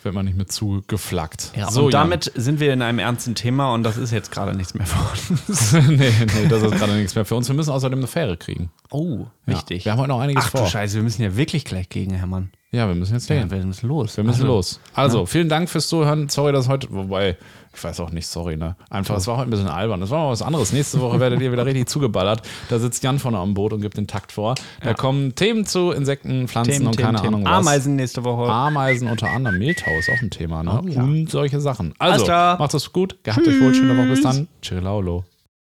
[0.04, 1.52] Wird man nicht mit zugeflackt.
[1.56, 4.56] Ja, so, und damit sind wir in einem ernsten Thema und das ist jetzt gerade
[4.56, 5.00] nichts mehr für
[5.48, 5.72] uns.
[5.72, 5.88] Jan.
[5.96, 7.48] nee, nee, das ist gerade nichts mehr für uns.
[7.48, 8.70] Wir müssen außerdem eine Fähre kriegen.
[8.91, 9.56] Oh, Ja.
[9.56, 9.86] wichtig.
[9.86, 10.68] Wir haben heute noch einiges Ach du vor.
[10.68, 12.52] Scheiße, wir müssen ja wirklich gleich gegen, Hermann.
[12.72, 13.50] Ja, wir müssen jetzt Ja, gehen.
[13.50, 14.16] wir müssen los.
[14.18, 14.80] Wir müssen Also, los.
[14.93, 16.30] Also, vielen Dank fürs Zuhören.
[16.30, 17.38] Sorry, dass heute, wobei,
[17.76, 18.76] ich weiß auch nicht, sorry, ne?
[18.89, 19.99] Einfach, es war heute ein bisschen albern.
[19.99, 20.71] Das war mal was anderes.
[20.73, 22.41] Nächste Woche werdet ihr wieder richtig zugeballert.
[22.69, 24.55] Da sitzt Jan vorne am Boot und gibt den Takt vor.
[24.82, 27.34] Da kommen Themen zu Insekten, Pflanzen Themen, und Themen, keine Themen.
[27.36, 27.57] Ahnung was.
[27.67, 28.51] Ameisen nächste Woche.
[28.51, 29.59] Ameisen unter anderem.
[29.59, 30.82] Mehltau ist auch ein Thema, ne?
[30.84, 31.01] Oh, ja.
[31.03, 31.93] Und solche Sachen.
[31.99, 32.57] Alles Also, klar.
[32.59, 33.23] macht es gut.
[33.23, 33.73] Gehabt euch wohl.
[33.73, 34.07] Schöne Woche.
[34.07, 34.47] Bis dann.
[34.61, 34.82] Tschüss.